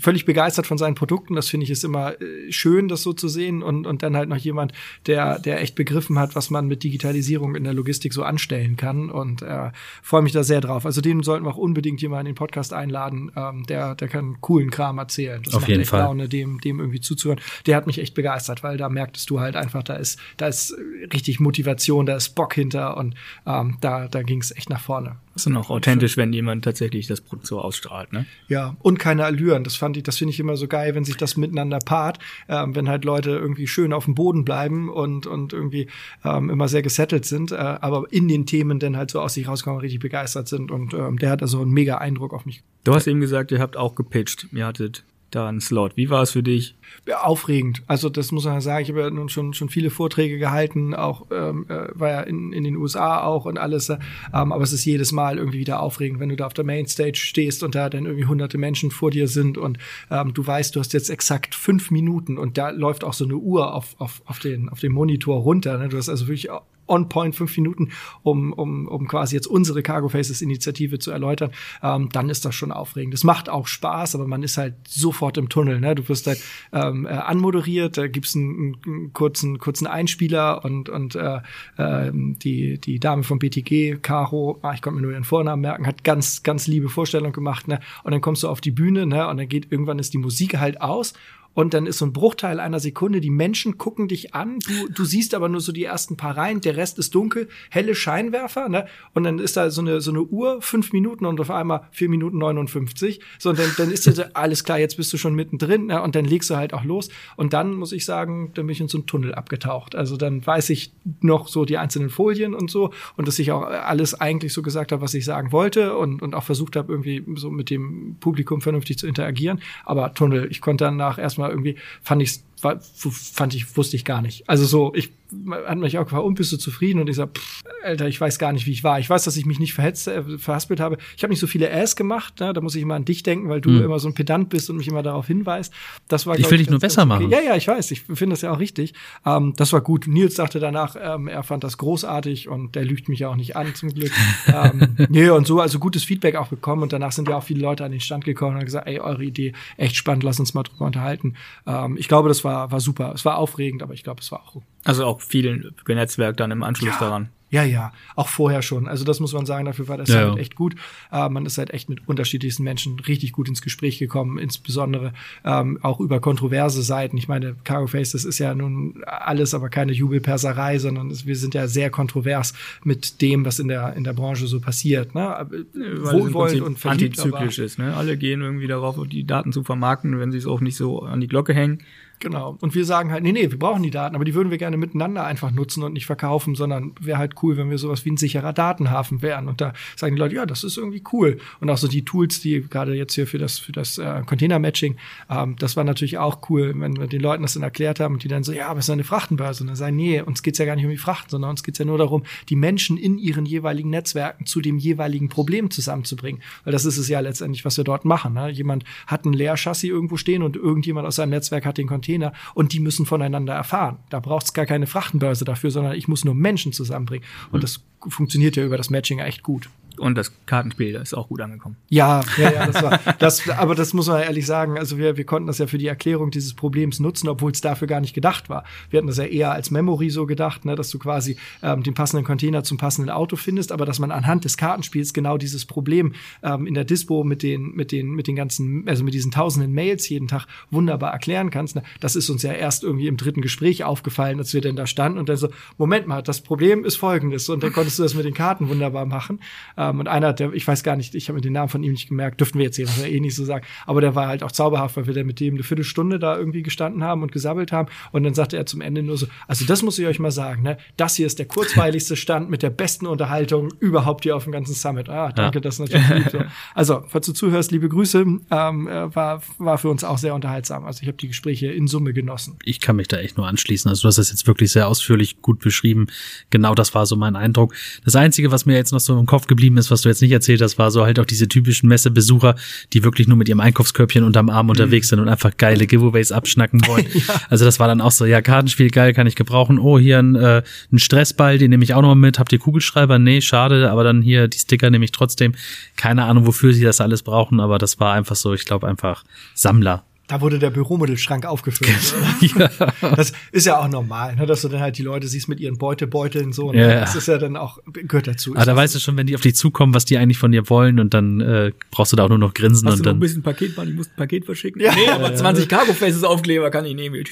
völlig 0.00 0.24
begeistert 0.24 0.66
von 0.66 0.76
seinen 0.76 0.96
Produkten. 0.96 1.36
Das 1.36 1.48
finde 1.48 1.62
ich 1.62 1.70
ist 1.70 1.84
immer 1.84 2.20
äh, 2.20 2.50
schön, 2.50 2.88
das 2.88 3.04
so 3.04 3.12
zu 3.12 3.28
sehen. 3.28 3.62
Und, 3.62 3.86
und 3.86 4.02
dann 4.02 4.16
halt 4.16 4.28
noch 4.28 4.38
jemand, 4.38 4.72
der, 5.06 5.38
der 5.38 5.60
echt 5.60 5.76
begriffen 5.76 6.18
hat, 6.18 6.34
was 6.34 6.50
man 6.50 6.66
mit 6.66 6.82
Digitalisierung 6.82 7.54
in 7.54 7.62
der 7.62 7.74
Logistik 7.74 8.12
so 8.12 8.24
anstellen 8.24 8.76
kann. 8.76 9.08
Und 9.08 9.42
äh, 9.42 9.70
freue 10.02 10.22
mich 10.22 10.32
da 10.32 10.42
sehr 10.42 10.60
drauf. 10.60 10.84
Also 10.84 11.00
den 11.00 11.22
sollten 11.22 11.46
wir 11.46 11.50
auch 11.52 11.58
unbedingt 11.58 12.02
jemanden 12.02 12.26
in 12.26 12.32
den 12.32 12.38
Podcast 12.38 12.72
einladen. 12.72 13.30
Ähm, 13.36 13.66
der, 13.68 13.94
der 13.94 14.08
kann 14.08 14.38
coolen 14.40 14.70
Kram 14.70 14.98
erzählen. 14.98 15.40
Das 15.44 15.54
Auf 15.54 15.60
macht 15.60 15.68
jeden 15.68 15.82
echt 15.82 15.90
Fall. 15.90 16.00
Laune, 16.00 16.28
dem, 16.28 16.60
dem 16.60 16.80
irgendwie 16.80 17.00
zuzuhören. 17.00 17.40
Der 17.66 17.76
hat 17.76 17.86
mich 17.86 18.00
echt 18.00 18.14
begeistert, 18.14 18.64
weil 18.64 18.78
da 18.78 18.88
merktest 18.88 19.30
du 19.30 19.38
halt 19.38 19.54
einfach, 19.54 19.84
da 19.84 19.94
ist, 19.94 20.18
da 20.38 20.48
ist 20.48 20.72
äh, 20.72 21.04
richtig 21.12 21.38
Motivation, 21.52 22.06
da 22.06 22.16
ist 22.16 22.30
Bock 22.30 22.54
hinter 22.54 22.96
und 22.96 23.14
ähm, 23.46 23.76
da, 23.82 24.08
da 24.08 24.22
ging 24.22 24.40
es 24.40 24.56
echt 24.56 24.70
nach 24.70 24.80
vorne. 24.80 25.16
Das 25.34 25.46
ist 25.46 25.52
noch 25.52 25.68
authentisch, 25.68 26.16
wenn 26.16 26.32
jemand 26.32 26.64
tatsächlich 26.64 27.06
das 27.06 27.20
Produkt 27.20 27.46
so 27.46 27.60
ausstrahlt, 27.60 28.12
ne? 28.12 28.24
Ja, 28.48 28.76
und 28.80 28.98
keine 28.98 29.24
Allüren. 29.24 29.64
Das 29.64 29.76
fand 29.76 29.98
ich, 29.98 30.02
das 30.02 30.16
finde 30.16 30.32
ich 30.32 30.40
immer 30.40 30.56
so 30.56 30.66
geil, 30.66 30.94
wenn 30.94 31.04
sich 31.04 31.18
das 31.18 31.36
miteinander 31.36 31.78
paart, 31.78 32.18
ähm, 32.48 32.74
wenn 32.74 32.88
halt 32.88 33.04
Leute 33.04 33.30
irgendwie 33.30 33.66
schön 33.66 33.92
auf 33.92 34.06
dem 34.06 34.14
Boden 34.14 34.46
bleiben 34.46 34.88
und, 34.88 35.26
und 35.26 35.52
irgendwie 35.52 35.88
ähm, 36.24 36.48
immer 36.48 36.68
sehr 36.68 36.82
gesettelt 36.82 37.26
sind, 37.26 37.52
äh, 37.52 37.56
aber 37.56 38.04
in 38.10 38.28
den 38.28 38.46
Themen 38.46 38.78
dann 38.78 38.96
halt 38.96 39.10
so 39.10 39.20
aus 39.20 39.34
sich 39.34 39.46
rauskommen, 39.46 39.80
richtig 39.80 40.00
begeistert 40.00 40.48
sind. 40.48 40.70
Und 40.70 40.94
ähm, 40.94 41.18
der 41.18 41.30
hat 41.30 41.42
also 41.42 41.60
einen 41.60 41.70
mega 41.70 41.98
Eindruck 41.98 42.32
auf 42.32 42.46
mich. 42.46 42.62
Du 42.84 42.94
hast 42.94 43.06
eben 43.06 43.20
gesagt, 43.20 43.52
ihr 43.52 43.60
habt 43.60 43.76
auch 43.76 43.94
gepitcht. 43.94 44.48
Ihr 44.52 44.66
hattet 44.66 45.04
da 45.34 45.48
einen 45.48 45.60
Slot. 45.60 45.96
Wie 45.96 46.10
war 46.10 46.22
es 46.22 46.32
für 46.32 46.42
dich? 46.42 46.76
Aufregend. 47.22 47.82
Also 47.86 48.08
das 48.08 48.32
muss 48.32 48.44
man 48.44 48.60
sagen. 48.60 48.82
Ich 48.82 48.90
habe 48.90 49.00
ja 49.00 49.10
nun 49.10 49.28
schon 49.28 49.54
schon 49.54 49.68
viele 49.68 49.90
Vorträge 49.90 50.38
gehalten, 50.38 50.94
auch 50.94 51.26
ähm, 51.30 51.66
äh, 51.68 51.88
war 51.94 52.10
ja 52.10 52.20
in, 52.20 52.52
in 52.52 52.64
den 52.64 52.76
USA 52.76 53.22
auch 53.22 53.44
und 53.44 53.58
alles. 53.58 53.88
Ähm, 53.88 53.98
aber 54.32 54.62
es 54.62 54.72
ist 54.72 54.84
jedes 54.84 55.12
Mal 55.12 55.38
irgendwie 55.38 55.58
wieder 55.58 55.80
aufregend, 55.80 56.20
wenn 56.20 56.28
du 56.28 56.36
da 56.36 56.46
auf 56.46 56.54
der 56.54 56.64
Mainstage 56.64 57.16
stehst 57.16 57.62
und 57.62 57.74
da 57.74 57.88
dann 57.88 58.06
irgendwie 58.06 58.26
hunderte 58.26 58.58
Menschen 58.58 58.90
vor 58.90 59.10
dir 59.10 59.28
sind 59.28 59.58
und 59.58 59.78
ähm, 60.10 60.34
du 60.34 60.46
weißt, 60.46 60.76
du 60.76 60.80
hast 60.80 60.92
jetzt 60.92 61.10
exakt 61.10 61.54
fünf 61.54 61.90
Minuten 61.90 62.38
und 62.38 62.58
da 62.58 62.70
läuft 62.70 63.04
auch 63.04 63.14
so 63.14 63.24
eine 63.24 63.36
Uhr 63.36 63.74
auf, 63.74 63.96
auf, 63.98 64.22
auf, 64.26 64.38
den, 64.38 64.68
auf 64.68 64.80
den 64.80 64.92
Monitor 64.92 65.40
runter. 65.40 65.78
Ne? 65.78 65.88
Du 65.88 65.96
hast 65.96 66.08
also 66.08 66.26
wirklich 66.28 66.50
on 66.92 67.08
point 67.08 67.34
fünf 67.34 67.56
Minuten, 67.56 67.90
um, 68.22 68.52
um, 68.52 68.86
um 68.86 69.08
quasi 69.08 69.34
jetzt 69.34 69.46
unsere 69.46 69.82
Cargo 69.82 70.08
Faces 70.08 70.42
Initiative 70.42 70.98
zu 70.98 71.10
erläutern, 71.10 71.50
ähm, 71.82 72.10
dann 72.12 72.28
ist 72.28 72.44
das 72.44 72.54
schon 72.54 72.70
aufregend. 72.70 73.14
Es 73.14 73.24
macht 73.24 73.48
auch 73.48 73.66
Spaß, 73.66 74.14
aber 74.14 74.26
man 74.26 74.42
ist 74.42 74.58
halt 74.58 74.74
sofort 74.86 75.38
im 75.38 75.48
Tunnel. 75.48 75.80
Ne? 75.80 75.94
Du 75.94 76.08
wirst 76.08 76.26
halt 76.26 76.40
ähm, 76.72 77.06
äh, 77.06 77.10
anmoderiert, 77.10 77.96
da 77.96 78.06
gibt's 78.06 78.36
einen, 78.36 78.76
einen 78.84 79.12
kurzen, 79.14 79.58
kurzen 79.58 79.86
Einspieler 79.86 80.64
und, 80.64 80.90
und 80.90 81.14
äh, 81.14 81.40
äh, 81.78 82.10
die, 82.12 82.78
die 82.78 83.00
Dame 83.00 83.22
vom 83.22 83.38
BTG, 83.38 83.98
Caro, 84.02 84.58
ah, 84.62 84.74
ich 84.74 84.82
konnte 84.82 84.96
mir 84.96 85.02
nur 85.02 85.12
ihren 85.12 85.24
Vornamen 85.24 85.62
merken, 85.62 85.86
hat 85.86 86.04
ganz, 86.04 86.42
ganz 86.42 86.66
liebe 86.66 86.90
Vorstellung 86.90 87.32
gemacht. 87.32 87.68
Ne? 87.68 87.80
Und 88.04 88.12
dann 88.12 88.20
kommst 88.20 88.42
du 88.42 88.48
auf 88.48 88.60
die 88.60 88.70
Bühne 88.70 89.06
ne? 89.06 89.26
und 89.28 89.38
dann 89.38 89.48
geht 89.48 89.72
irgendwann 89.72 89.98
ist 89.98 90.12
die 90.12 90.18
Musik 90.18 90.58
halt 90.58 90.82
aus 90.82 91.14
und 91.54 91.74
dann 91.74 91.86
ist 91.86 91.98
so 91.98 92.06
ein 92.06 92.12
Bruchteil 92.12 92.60
einer 92.60 92.80
Sekunde, 92.80 93.20
die 93.20 93.30
Menschen 93.30 93.78
gucken 93.78 94.08
dich 94.08 94.34
an, 94.34 94.58
du, 94.60 94.88
du 94.88 95.04
siehst 95.04 95.34
aber 95.34 95.48
nur 95.48 95.60
so 95.60 95.72
die 95.72 95.84
ersten 95.84 96.16
paar 96.16 96.36
Reihen, 96.36 96.60
der 96.60 96.76
Rest 96.76 96.98
ist 96.98 97.14
dunkel, 97.14 97.48
helle 97.70 97.94
Scheinwerfer, 97.94 98.68
ne? 98.68 98.86
Und 99.14 99.24
dann 99.24 99.38
ist 99.38 99.56
da 99.56 99.70
so 99.70 99.80
eine, 99.80 100.00
so 100.00 100.10
eine 100.10 100.22
Uhr, 100.22 100.62
fünf 100.62 100.92
Minuten 100.92 101.26
und 101.26 101.40
auf 101.40 101.50
einmal 101.50 101.88
vier 101.90 102.08
Minuten 102.08 102.38
59. 102.38 103.20
So, 103.38 103.50
und 103.50 103.58
dann, 103.58 103.70
dann 103.76 103.90
ist 103.90 104.06
dir 104.06 104.12
so, 104.12 104.22
alles 104.34 104.64
klar, 104.64 104.78
jetzt 104.78 104.96
bist 104.96 105.12
du 105.12 105.18
schon 105.18 105.34
mittendrin, 105.34 105.86
ne? 105.86 106.02
Und 106.02 106.14
dann 106.14 106.24
legst 106.24 106.50
du 106.50 106.56
halt 106.56 106.74
auch 106.74 106.84
los. 106.84 107.08
Und 107.36 107.52
dann 107.52 107.74
muss 107.74 107.92
ich 107.92 108.04
sagen, 108.04 108.52
dann 108.54 108.66
bin 108.66 108.72
ich 108.72 108.80
in 108.80 108.88
so 108.88 108.98
einen 108.98 109.06
Tunnel 109.06 109.34
abgetaucht. 109.34 109.94
Also 109.94 110.16
dann 110.16 110.44
weiß 110.46 110.70
ich 110.70 110.92
noch 111.20 111.48
so 111.48 111.64
die 111.64 111.78
einzelnen 111.78 112.10
Folien 112.10 112.54
und 112.54 112.70
so 112.70 112.92
und 113.16 113.28
dass 113.28 113.38
ich 113.38 113.52
auch 113.52 113.62
alles 113.62 114.14
eigentlich 114.14 114.52
so 114.52 114.62
gesagt 114.62 114.92
habe, 114.92 115.02
was 115.02 115.14
ich 115.14 115.24
sagen 115.24 115.52
wollte 115.52 115.96
und, 115.96 116.22
und 116.22 116.34
auch 116.34 116.44
versucht 116.44 116.76
habe, 116.76 116.92
irgendwie 116.92 117.24
so 117.36 117.50
mit 117.50 117.70
dem 117.70 118.16
Publikum 118.20 118.60
vernünftig 118.60 118.98
zu 118.98 119.06
interagieren. 119.06 119.60
Aber 119.84 120.14
Tunnel, 120.14 120.48
ich 120.50 120.60
konnte 120.60 120.84
dann 120.84 120.96
nach 120.96 121.18
erstmal 121.42 121.50
irgendwie, 121.50 121.76
fand 122.02 122.22
ich 122.22 122.40
fand 122.62 123.54
ich, 123.54 123.76
wusste 123.76 123.96
ich 123.96 124.04
gar 124.04 124.22
nicht. 124.22 124.48
Also 124.48 124.64
so, 124.64 124.94
ich 124.94 125.10
hat 125.50 125.78
mich 125.78 125.98
auch 125.98 126.04
gefragt, 126.04 126.24
und 126.24 126.34
bist 126.34 126.52
du 126.52 126.56
zufrieden? 126.56 127.00
Und 127.00 127.08
ich 127.08 127.16
sag, 127.16 127.36
pff, 127.36 127.62
Alter, 127.82 128.08
ich 128.08 128.20
weiß 128.20 128.38
gar 128.38 128.52
nicht, 128.52 128.66
wie 128.66 128.72
ich 128.72 128.84
war. 128.84 128.98
Ich 128.98 129.08
weiß, 129.08 129.24
dass 129.24 129.36
ich 129.36 129.46
mich 129.46 129.58
nicht 129.58 129.74
verhetzt, 129.74 130.08
äh, 130.08 130.38
verhaspelt 130.38 130.80
habe. 130.80 130.98
Ich 131.16 131.22
habe 131.22 131.32
nicht 131.32 131.40
so 131.40 131.46
viele 131.46 131.68
Äs 131.70 131.96
gemacht, 131.96 132.40
ne? 132.40 132.52
da 132.52 132.60
muss 132.60 132.74
ich 132.74 132.82
immer 132.82 132.94
an 132.94 133.04
dich 133.04 133.22
denken, 133.22 133.48
weil 133.48 133.60
du 133.60 133.70
mhm. 133.70 133.82
immer 133.82 133.98
so 133.98 134.08
ein 134.08 134.14
Pedant 134.14 134.50
bist 134.50 134.70
und 134.70 134.76
mich 134.76 134.88
immer 134.88 135.02
darauf 135.02 135.26
hinweist. 135.26 135.72
Das 136.08 136.26
war, 136.26 136.38
ich 136.38 136.50
will 136.50 136.58
dich 136.58 136.70
nur 136.70 136.78
besser 136.78 137.02
okay. 137.02 137.08
machen. 137.08 137.30
Ja, 137.30 137.40
ja, 137.40 137.56
ich 137.56 137.66
weiß. 137.66 137.90
Ich 137.90 138.02
finde 138.02 138.30
das 138.30 138.42
ja 138.42 138.52
auch 138.52 138.58
richtig. 138.58 138.94
Ähm, 139.26 139.54
das 139.56 139.72
war 139.72 139.80
gut. 139.80 140.06
Nils 140.06 140.36
sagte 140.36 140.60
danach, 140.60 140.96
ähm, 141.00 141.28
er 141.28 141.42
fand 141.42 141.64
das 141.64 141.78
großartig 141.78 142.48
und 142.48 142.74
der 142.74 142.84
lügt 142.84 143.08
mich 143.08 143.20
ja 143.20 143.28
auch 143.28 143.36
nicht 143.36 143.56
an, 143.56 143.74
zum 143.74 143.92
Glück. 143.92 144.12
ähm, 144.46 144.96
nee, 145.08 145.28
und 145.30 145.46
so, 145.46 145.60
also 145.60 145.78
gutes 145.78 146.04
Feedback 146.04 146.36
auch 146.36 146.48
bekommen. 146.48 146.82
Und 146.82 146.92
danach 146.92 147.12
sind 147.12 147.28
ja 147.28 147.36
auch 147.36 147.44
viele 147.44 147.60
Leute 147.60 147.84
an 147.84 147.90
den 147.90 148.00
Stand 148.00 148.24
gekommen 148.24 148.52
und 148.52 148.58
haben 148.58 148.66
gesagt, 148.66 148.86
ey, 148.86 149.00
eure 149.00 149.24
Idee, 149.24 149.52
echt 149.76 149.96
spannend, 149.96 150.22
lass 150.22 150.38
uns 150.38 150.54
mal 150.54 150.62
drüber 150.62 150.86
unterhalten. 150.86 151.34
Ähm, 151.66 151.96
ich 151.96 152.08
glaube, 152.08 152.28
das 152.28 152.44
war, 152.44 152.51
war 152.52 152.80
super. 152.80 153.12
Es 153.14 153.24
war 153.24 153.38
aufregend, 153.38 153.82
aber 153.82 153.94
ich 153.94 154.02
glaube, 154.02 154.20
es 154.20 154.30
war 154.32 154.40
auch 154.40 154.62
also 154.84 155.04
auch 155.04 155.20
viel 155.20 155.72
genetzwerkt 155.84 156.40
dann 156.40 156.50
im 156.50 156.62
Anschluss 156.62 156.94
ja. 156.94 156.98
daran. 156.98 157.28
Ja, 157.50 157.64
ja, 157.64 157.92
auch 158.16 158.28
vorher 158.28 158.62
schon. 158.62 158.88
Also 158.88 159.04
das 159.04 159.20
muss 159.20 159.34
man 159.34 159.44
sagen, 159.44 159.66
dafür 159.66 159.86
war 159.86 159.98
das 159.98 160.08
ja, 160.08 160.30
halt 160.30 160.38
echt 160.38 160.56
gut. 160.56 160.74
Äh, 161.12 161.28
man 161.28 161.44
ist 161.44 161.58
halt 161.58 161.68
echt 161.68 161.90
mit 161.90 162.08
unterschiedlichsten 162.08 162.62
Menschen 162.62 162.98
richtig 163.00 163.32
gut 163.32 163.46
ins 163.46 163.60
Gespräch 163.60 163.98
gekommen, 163.98 164.38
insbesondere 164.38 165.12
ähm, 165.44 165.78
auch 165.82 166.00
über 166.00 166.18
kontroverse 166.18 166.82
Seiten. 166.82 167.18
Ich 167.18 167.28
meine, 167.28 167.54
Cargo 167.62 167.88
Face, 167.88 168.12
das 168.12 168.24
ist 168.24 168.38
ja 168.38 168.54
nun 168.54 169.04
alles, 169.04 169.52
aber 169.52 169.68
keine 169.68 169.92
Jubelperserei, 169.92 170.78
sondern 170.78 171.10
es, 171.10 171.26
wir 171.26 171.36
sind 171.36 171.52
ja 171.52 171.68
sehr 171.68 171.90
kontrovers 171.90 172.54
mit 172.84 173.20
dem, 173.20 173.44
was 173.44 173.58
in 173.58 173.68
der 173.68 173.92
in 173.96 174.04
der 174.04 174.14
Branche 174.14 174.46
so 174.46 174.58
passiert. 174.58 175.14
Ne? 175.14 175.46
Wohlwollend 175.74 176.62
und 176.62 176.78
verliebt, 176.78 177.18
antizyklisch 177.18 177.58
ist. 177.58 177.78
Ne? 177.78 177.94
Alle 177.94 178.16
gehen 178.16 178.40
irgendwie 178.40 178.66
darauf, 178.66 178.96
die 179.06 179.24
Daten 179.24 179.52
zu 179.52 179.62
vermarkten, 179.62 180.18
wenn 180.18 180.32
sie 180.32 180.38
es 180.38 180.46
auch 180.46 180.62
nicht 180.62 180.76
so 180.76 181.02
an 181.02 181.20
die 181.20 181.28
Glocke 181.28 181.52
hängen. 181.52 181.82
Genau. 182.22 182.56
Und 182.60 182.76
wir 182.76 182.84
sagen 182.84 183.10
halt, 183.10 183.24
nee, 183.24 183.32
nee, 183.32 183.50
wir 183.50 183.58
brauchen 183.58 183.82
die 183.82 183.90
Daten, 183.90 184.14
aber 184.14 184.24
die 184.24 184.32
würden 184.32 184.52
wir 184.52 184.58
gerne 184.58 184.76
miteinander 184.76 185.24
einfach 185.24 185.50
nutzen 185.50 185.82
und 185.82 185.92
nicht 185.92 186.06
verkaufen, 186.06 186.54
sondern 186.54 186.92
wäre 187.00 187.18
halt 187.18 187.34
cool, 187.42 187.56
wenn 187.56 187.68
wir 187.68 187.78
sowas 187.78 188.04
wie 188.04 188.12
ein 188.12 188.16
sicherer 188.16 188.52
Datenhafen 188.52 189.22
wären. 189.22 189.48
Und 189.48 189.60
da 189.60 189.72
sagen 189.96 190.14
die 190.14 190.20
Leute, 190.20 190.36
ja, 190.36 190.46
das 190.46 190.62
ist 190.62 190.76
irgendwie 190.76 191.02
cool. 191.12 191.38
Und 191.58 191.68
auch 191.68 191.78
so 191.78 191.88
die 191.88 192.04
Tools, 192.04 192.40
die 192.40 192.60
gerade 192.60 192.94
jetzt 192.94 193.14
hier 193.14 193.26
für 193.26 193.38
das, 193.38 193.58
für 193.58 193.72
das 193.72 193.98
äh, 193.98 194.22
Container-Matching, 194.24 194.94
ähm, 195.28 195.56
das 195.58 195.76
war 195.76 195.82
natürlich 195.82 196.18
auch 196.18 196.48
cool, 196.48 196.72
wenn 196.76 196.96
wir 196.96 197.08
den 197.08 197.20
Leuten 197.20 197.42
das 197.42 197.54
dann 197.54 197.64
erklärt 197.64 197.98
haben 197.98 198.14
und 198.14 198.22
die 198.22 198.28
dann 198.28 198.44
so, 198.44 198.52
ja, 198.52 198.68
aber 198.68 198.78
es 198.78 198.84
ist 198.84 198.90
eine 198.90 199.02
Frachtenbörse. 199.02 199.64
Und 199.64 199.66
dann 199.66 199.76
sagen, 199.76 199.96
nee, 199.96 200.20
uns 200.20 200.44
geht's 200.44 200.58
ja 200.58 200.64
gar 200.64 200.76
nicht 200.76 200.84
um 200.84 200.92
die 200.92 200.98
Frachten, 200.98 201.28
sondern 201.28 201.50
uns 201.50 201.64
geht's 201.64 201.80
ja 201.80 201.84
nur 201.84 201.98
darum, 201.98 202.22
die 202.48 202.56
Menschen 202.56 202.98
in 202.98 203.18
ihren 203.18 203.46
jeweiligen 203.46 203.90
Netzwerken 203.90 204.46
zu 204.46 204.60
dem 204.60 204.78
jeweiligen 204.78 205.28
Problem 205.28 205.72
zusammenzubringen. 205.72 206.40
Weil 206.62 206.72
das 206.72 206.84
ist 206.84 206.98
es 206.98 207.08
ja 207.08 207.18
letztendlich, 207.18 207.64
was 207.64 207.78
wir 207.78 207.84
dort 207.84 208.04
machen. 208.04 208.34
Ne? 208.34 208.48
Jemand 208.50 208.84
hat 209.08 209.24
ein 209.24 209.32
Leerchassis 209.32 209.90
irgendwo 209.90 210.16
stehen 210.16 210.44
und 210.44 210.54
irgendjemand 210.54 211.08
aus 211.08 211.16
seinem 211.16 211.30
Netzwerk 211.30 211.66
hat 211.66 211.78
den 211.78 211.88
Container 211.88 212.11
Container 212.12 212.32
und 212.54 212.72
die 212.72 212.80
müssen 212.80 213.06
voneinander 213.06 213.54
erfahren. 213.54 213.98
Da 214.10 214.20
braucht 214.20 214.46
es 214.46 214.52
gar 214.52 214.66
keine 214.66 214.86
Frachtenbörse 214.86 215.44
dafür, 215.44 215.70
sondern 215.70 215.94
ich 215.94 216.08
muss 216.08 216.24
nur 216.24 216.34
Menschen 216.34 216.72
zusammenbringen. 216.72 217.26
Und 217.50 217.62
das 217.62 217.84
funktioniert 218.08 218.56
ja 218.56 218.64
über 218.64 218.76
das 218.76 218.90
Matching 218.90 219.18
echt 219.18 219.42
gut. 219.42 219.68
Und 219.98 220.16
das 220.16 220.32
Kartenspiel 220.46 220.94
ist 220.96 221.14
auch 221.14 221.28
gut 221.28 221.40
angekommen. 221.40 221.76
Ja, 221.88 222.22
ja, 222.36 222.52
ja, 222.52 222.66
das 222.66 222.82
war, 222.82 223.00
das, 223.18 223.48
aber 223.50 223.74
das 223.74 223.92
muss 223.92 224.08
man 224.08 224.22
ehrlich 224.22 224.46
sagen. 224.46 224.78
Also 224.78 224.98
wir, 224.98 225.16
wir 225.16 225.24
konnten 225.24 225.46
das 225.46 225.58
ja 225.58 225.66
für 225.66 225.78
die 225.78 225.86
Erklärung 225.86 226.30
dieses 226.30 226.54
Problems 226.54 227.00
nutzen, 227.00 227.28
obwohl 227.28 227.52
es 227.52 227.60
dafür 227.60 227.88
gar 227.88 228.00
nicht 228.00 228.14
gedacht 228.14 228.48
war. 228.48 228.64
Wir 228.90 228.98
hatten 228.98 229.06
das 229.06 229.18
ja 229.18 229.24
eher 229.24 229.52
als 229.52 229.70
Memory 229.70 230.10
so 230.10 230.26
gedacht, 230.26 230.64
ne, 230.64 230.74
dass 230.74 230.90
du 230.90 230.98
quasi 230.98 231.36
ähm, 231.62 231.82
den 231.82 231.94
passenden 231.94 232.24
Container 232.24 232.64
zum 232.64 232.78
passenden 232.78 233.10
Auto 233.10 233.36
findest, 233.36 233.72
aber 233.72 233.86
dass 233.86 233.98
man 233.98 234.10
anhand 234.10 234.44
des 234.44 234.56
Kartenspiels 234.56 235.12
genau 235.12 235.38
dieses 235.38 235.66
Problem 235.66 236.14
ähm, 236.42 236.66
in 236.66 236.74
der 236.74 236.84
Dispo 236.84 237.24
mit 237.24 237.42
den, 237.42 237.72
mit 237.74 237.92
den, 237.92 238.10
mit 238.10 238.26
den 238.26 238.36
ganzen, 238.36 238.88
also 238.88 239.04
mit 239.04 239.14
diesen 239.14 239.30
tausenden 239.30 239.72
Mails 239.72 240.08
jeden 240.08 240.28
Tag 240.28 240.46
wunderbar 240.70 241.12
erklären 241.12 241.50
kannst. 241.50 241.76
Ne? 241.76 241.82
Das 242.00 242.16
ist 242.16 242.30
uns 242.30 242.42
ja 242.42 242.52
erst 242.52 242.84
irgendwie 242.84 243.08
im 243.08 243.16
dritten 243.16 243.42
Gespräch 243.42 243.84
aufgefallen, 243.84 244.38
als 244.38 244.54
wir 244.54 244.60
denn 244.60 244.76
da 244.76 244.86
standen 244.86 245.18
und 245.18 245.28
dann 245.28 245.36
so, 245.36 245.48
Moment 245.78 246.06
mal, 246.06 246.22
das 246.22 246.40
Problem 246.40 246.84
ist 246.84 246.96
folgendes. 246.96 247.48
Und 247.48 247.62
dann 247.62 247.72
konntest 247.72 247.98
du 247.98 248.02
das 248.02 248.14
mit 248.14 248.24
den 248.24 248.34
Karten 248.34 248.68
wunderbar 248.68 249.06
machen. 249.06 249.40
Ähm, 249.76 249.81
und 249.90 250.08
einer, 250.08 250.32
der, 250.32 250.52
ich 250.52 250.66
weiß 250.66 250.82
gar 250.82 250.96
nicht, 250.96 251.14
ich 251.14 251.28
habe 251.28 251.36
mir 251.36 251.42
den 251.42 251.52
Namen 251.52 251.68
von 251.68 251.82
ihm 251.82 251.92
nicht 251.92 252.08
gemerkt, 252.08 252.40
dürften 252.40 252.58
wir 252.58 252.66
jetzt 252.66 252.76
hier 252.76 252.86
eh 253.04 253.20
nicht 253.20 253.34
so 253.34 253.44
sagen, 253.44 253.64
aber 253.86 254.00
der 254.00 254.14
war 254.14 254.28
halt 254.28 254.42
auch 254.42 254.52
zauberhaft, 254.52 254.96
weil 254.96 255.06
wir 255.06 255.14
dann 255.14 255.26
mit 255.26 255.40
dem 255.40 255.54
eine 255.54 255.62
Viertelstunde 255.62 256.18
da 256.18 256.36
irgendwie 256.36 256.62
gestanden 256.62 257.02
haben 257.02 257.22
und 257.22 257.32
gesabbelt 257.32 257.72
haben. 257.72 257.88
Und 258.12 258.24
dann 258.24 258.34
sagte 258.34 258.56
er 258.56 258.66
zum 258.66 258.80
Ende 258.80 259.02
nur 259.02 259.16
so, 259.16 259.26
also 259.46 259.64
das 259.64 259.82
muss 259.82 259.98
ich 259.98 260.06
euch 260.06 260.18
mal 260.18 260.30
sagen, 260.30 260.62
ne? 260.62 260.78
Das 260.96 261.16
hier 261.16 261.26
ist 261.26 261.38
der 261.38 261.46
kurzweiligste 261.46 262.16
Stand 262.16 262.50
mit 262.50 262.62
der 262.62 262.70
besten 262.70 263.06
Unterhaltung 263.06 263.68
überhaupt 263.80 264.24
hier 264.24 264.36
auf 264.36 264.44
dem 264.44 264.52
ganzen 264.52 264.74
Summit. 264.74 265.08
Ah, 265.08 265.32
danke, 265.32 265.58
ja. 265.58 265.60
das 265.60 265.78
natürlich 265.78 266.08
lieb 266.08 266.30
so. 266.30 266.42
Also, 266.74 267.02
falls 267.08 267.26
du 267.26 267.32
zuhörst, 267.32 267.70
liebe 267.70 267.88
Grüße, 267.88 268.20
ähm, 268.50 268.88
äh, 268.88 269.14
war, 269.14 269.42
war 269.58 269.78
für 269.78 269.88
uns 269.88 270.04
auch 270.04 270.18
sehr 270.18 270.34
unterhaltsam. 270.34 270.84
Also 270.84 271.02
ich 271.02 271.08
habe 271.08 271.16
die 271.16 271.28
Gespräche 271.28 271.68
in 271.68 271.86
Summe 271.86 272.12
genossen. 272.12 272.58
Ich 272.64 272.80
kann 272.80 272.96
mich 272.96 273.08
da 273.08 273.18
echt 273.18 273.36
nur 273.36 273.46
anschließen. 273.46 273.88
Also 273.88 274.02
du 274.02 274.08
hast 274.08 274.18
das 274.18 274.30
jetzt 274.30 274.46
wirklich 274.46 274.72
sehr 274.72 274.88
ausführlich 274.88 275.42
gut 275.42 275.60
beschrieben. 275.60 276.06
Genau 276.50 276.74
das 276.74 276.94
war 276.94 277.06
so 277.06 277.16
mein 277.16 277.36
Eindruck. 277.36 277.74
Das 278.04 278.16
Einzige, 278.16 278.50
was 278.50 278.66
mir 278.66 278.74
jetzt 278.74 278.92
noch 278.92 279.00
so 279.00 279.18
im 279.18 279.26
Kopf 279.26 279.46
geblieben 279.72 279.78
ist, 279.78 279.90
was 279.90 280.02
du 280.02 280.08
jetzt 280.08 280.22
nicht 280.22 280.32
erzählt 280.32 280.60
hast, 280.60 280.78
war 280.78 280.90
so 280.90 281.04
halt 281.04 281.18
auch 281.18 281.24
diese 281.24 281.48
typischen 281.48 281.88
Messebesucher, 281.88 282.54
die 282.92 283.04
wirklich 283.04 283.28
nur 283.28 283.36
mit 283.36 283.48
ihrem 283.48 283.60
Einkaufskörbchen 283.60 284.24
unterm 284.24 284.50
Arm 284.50 284.68
unterwegs 284.68 285.08
sind 285.08 285.20
und 285.20 285.28
einfach 285.28 285.56
geile 285.56 285.86
Giveaways 285.86 286.32
abschnacken 286.32 286.86
wollen. 286.86 287.06
ja. 287.12 287.40
Also 287.48 287.64
das 287.64 287.80
war 287.80 287.88
dann 287.88 288.00
auch 288.00 288.10
so, 288.10 288.24
ja, 288.24 288.42
Kartenspiel 288.42 288.90
geil, 288.90 289.14
kann 289.14 289.26
ich 289.26 289.36
gebrauchen. 289.36 289.78
Oh, 289.78 289.98
hier 289.98 290.18
ein, 290.18 290.34
äh, 290.34 290.62
ein 290.92 290.98
Stressball, 290.98 291.58
den 291.58 291.70
nehme 291.70 291.84
ich 291.84 291.94
auch 291.94 292.02
noch 292.02 292.14
mit. 292.14 292.38
Habt 292.38 292.52
ihr 292.52 292.58
Kugelschreiber? 292.58 293.18
Nee, 293.18 293.40
schade, 293.40 293.90
aber 293.90 294.04
dann 294.04 294.22
hier 294.22 294.48
die 294.48 294.58
Sticker 294.58 294.90
nehme 294.90 295.04
ich 295.04 295.12
trotzdem. 295.12 295.54
Keine 295.96 296.24
Ahnung, 296.24 296.46
wofür 296.46 296.72
sie 296.72 296.84
das 296.84 297.00
alles 297.00 297.22
brauchen, 297.22 297.60
aber 297.60 297.78
das 297.78 297.98
war 298.00 298.14
einfach 298.14 298.36
so, 298.36 298.52
ich 298.54 298.64
glaube 298.64 298.88
einfach 298.88 299.24
Sammler 299.54 300.04
da 300.32 300.40
wurde 300.40 300.58
der 300.58 300.70
Büromittelschrank 300.70 301.44
aufgefüllt. 301.44 302.14
ja. 302.56 302.70
Das 303.14 303.34
ist 303.50 303.66
ja 303.66 303.78
auch 303.78 303.88
normal, 303.88 304.34
ne, 304.34 304.46
dass 304.46 304.62
du 304.62 304.68
dann 304.68 304.80
halt 304.80 304.96
die 304.96 305.02
Leute 305.02 305.28
siehst 305.28 305.46
mit 305.46 305.60
ihren 305.60 305.76
Beutebeuteln 305.76 306.54
so. 306.54 306.72
Ne? 306.72 306.80
Ja, 306.80 307.00
Das 307.00 307.14
ist 307.14 307.28
ja 307.28 307.36
dann 307.36 307.54
auch, 307.58 307.80
gehört 307.92 308.28
dazu. 308.28 308.56
Aber 308.56 308.64
da 308.64 308.74
weißt 308.74 308.94
du 308.94 308.98
schon, 308.98 309.18
wenn 309.18 309.26
die 309.26 309.34
auf 309.34 309.42
dich 309.42 309.56
zukommen, 309.56 309.92
was 309.92 310.06
die 310.06 310.16
eigentlich 310.16 310.38
von 310.38 310.50
dir 310.50 310.70
wollen 310.70 311.00
und 311.00 311.12
dann 311.12 311.42
äh, 311.42 311.72
brauchst 311.90 312.12
du 312.12 312.16
da 312.16 312.24
auch 312.24 312.30
nur 312.30 312.38
noch 312.38 312.54
grinsen 312.54 312.88
Hast 312.88 312.94
und 312.94 313.00
du 313.00 313.10
dann. 313.10 313.18
ein 313.18 313.20
bisschen 313.20 313.42
Paket 313.42 313.76
machen, 313.76 313.90
ich 313.90 313.94
muss 313.94 314.06
ein 314.06 314.16
Paket 314.16 314.46
verschicken. 314.46 314.80
Ja. 314.80 314.94
Nee, 314.94 315.06
aber 315.10 315.34
20 315.34 315.68
Cargo 315.68 315.92
Faces 315.92 316.24
Aufkleber 316.24 316.70
kann 316.70 316.86
ich 316.86 316.94
nehmen. 316.94 317.12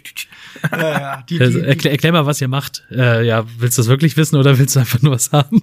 Ja, 0.71 0.79
ja. 0.79 1.23
Die, 1.29 1.41
also, 1.41 1.53
die, 1.53 1.59
also, 1.59 1.59
erklär, 1.61 1.93
erklär, 1.93 2.13
mal, 2.13 2.27
was 2.27 2.41
ihr 2.41 2.49
macht. 2.49 2.85
Äh, 2.91 3.27
ja, 3.27 3.47
willst 3.59 3.79
du 3.79 3.83
das 3.83 3.89
wirklich 3.89 4.19
wissen 4.19 4.37
oder 4.37 4.59
willst 4.59 4.77
du 4.77 4.81
einfach 4.81 5.01
nur 5.01 5.13
was 5.13 5.33
haben? 5.33 5.63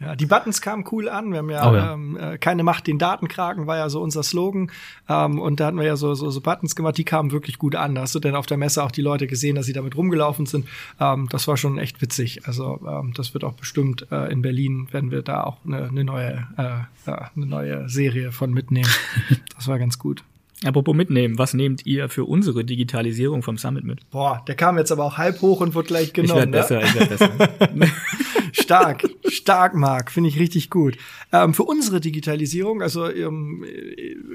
Ja, 0.00 0.16
die 0.16 0.26
Buttons 0.26 0.62
kamen 0.62 0.84
cool 0.90 1.10
an. 1.10 1.30
Wir 1.30 1.38
haben 1.38 1.50
ja, 1.50 1.70
oh, 1.70 1.74
ja. 1.74 1.92
Ähm, 1.94 2.16
äh, 2.16 2.38
keine 2.38 2.62
Macht 2.62 2.86
den 2.86 2.98
Datenkragen 2.98 3.66
war 3.66 3.76
ja 3.76 3.90
so 3.90 4.00
unser 4.00 4.22
Slogan. 4.22 4.70
Ähm, 5.10 5.38
und 5.38 5.60
da 5.60 5.66
hatten 5.66 5.76
wir 5.76 5.84
ja 5.84 5.96
so, 5.96 6.14
so, 6.14 6.30
so 6.30 6.40
Buttons 6.40 6.69
gemacht, 6.74 6.98
die 6.98 7.04
kamen 7.04 7.32
wirklich 7.32 7.58
gut 7.58 7.74
an. 7.74 7.94
Da 7.94 8.02
hast 8.02 8.14
du 8.14 8.20
denn 8.20 8.34
auf 8.34 8.46
der 8.46 8.56
Messe 8.56 8.82
auch 8.82 8.90
die 8.90 9.02
Leute 9.02 9.26
gesehen, 9.26 9.56
dass 9.56 9.66
sie 9.66 9.72
damit 9.72 9.96
rumgelaufen 9.96 10.46
sind. 10.46 10.66
Ähm, 10.98 11.28
das 11.30 11.48
war 11.48 11.56
schon 11.56 11.78
echt 11.78 12.00
witzig. 12.02 12.46
Also 12.46 12.80
ähm, 12.86 13.12
das 13.14 13.34
wird 13.34 13.44
auch 13.44 13.54
bestimmt 13.54 14.06
äh, 14.10 14.32
in 14.32 14.42
Berlin, 14.42 14.88
werden 14.90 15.10
wir 15.10 15.22
da 15.22 15.44
auch 15.44 15.58
eine, 15.64 15.88
eine 15.88 16.04
neue, 16.04 16.46
äh, 16.56 17.06
ja, 17.06 17.30
eine 17.36 17.46
neue 17.46 17.88
Serie 17.88 18.32
von 18.32 18.52
mitnehmen. 18.52 18.90
Das 19.56 19.68
war 19.68 19.78
ganz 19.78 19.98
gut. 19.98 20.24
Apropos 20.64 20.94
mitnehmen, 20.94 21.38
was 21.38 21.54
nehmt 21.54 21.86
ihr 21.86 22.08
für 22.08 22.24
unsere 22.24 22.64
Digitalisierung 22.64 23.42
vom 23.42 23.56
Summit 23.56 23.84
mit? 23.84 24.08
Boah, 24.10 24.42
der 24.46 24.54
kam 24.54 24.78
jetzt 24.78 24.92
aber 24.92 25.04
auch 25.04 25.16
halb 25.16 25.40
hoch 25.40 25.60
und 25.60 25.74
wurde 25.74 25.88
gleich 25.88 26.12
genommen. 26.12 26.54
Ich 26.54 26.68
werde 26.68 26.78
ne? 26.80 26.80
besser, 26.80 26.82
ich 26.82 26.94
werde 26.94 27.16
besser. 27.16 27.30
stark, 28.52 29.08
stark, 29.28 29.74
Marc, 29.74 30.10
finde 30.10 30.28
ich 30.28 30.38
richtig 30.38 30.70
gut. 30.70 30.96
Ähm, 31.32 31.54
für 31.54 31.64
unsere 31.64 32.00
Digitalisierung, 32.00 32.82
also 32.82 33.10
ähm, 33.10 33.64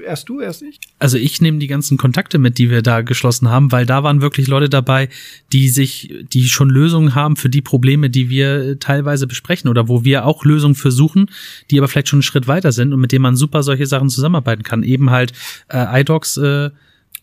erst 0.04 0.28
du, 0.28 0.40
erst 0.40 0.62
ich? 0.62 0.78
Also 0.98 1.18
ich 1.18 1.40
nehme 1.40 1.58
die 1.58 1.66
ganzen 1.66 1.98
Kontakte 1.98 2.38
mit, 2.38 2.58
die 2.58 2.70
wir 2.70 2.82
da 2.82 3.02
geschlossen 3.02 3.50
haben, 3.50 3.72
weil 3.72 3.86
da 3.86 4.02
waren 4.02 4.20
wirklich 4.20 4.46
Leute 4.46 4.68
dabei, 4.68 5.08
die 5.52 5.68
sich, 5.68 6.14
die 6.32 6.48
schon 6.48 6.70
Lösungen 6.70 7.14
haben 7.14 7.36
für 7.36 7.48
die 7.48 7.62
Probleme, 7.62 8.10
die 8.10 8.30
wir 8.30 8.78
teilweise 8.78 9.26
besprechen 9.26 9.68
oder 9.70 9.88
wo 9.88 10.04
wir 10.04 10.24
auch 10.24 10.44
Lösungen 10.44 10.74
versuchen, 10.74 11.30
die 11.70 11.78
aber 11.78 11.88
vielleicht 11.88 12.08
schon 12.08 12.18
einen 12.18 12.22
Schritt 12.22 12.48
weiter 12.48 12.72
sind 12.72 12.92
und 12.92 13.00
mit 13.00 13.12
denen 13.12 13.22
man 13.22 13.36
super 13.36 13.62
solche 13.62 13.86
Sachen 13.86 14.08
zusammenarbeiten 14.08 14.62
kann. 14.62 14.82
Eben 14.82 15.10
halt 15.10 15.32
äh, 15.68 16.00
iDocs 16.00 16.36
äh, 16.36 16.70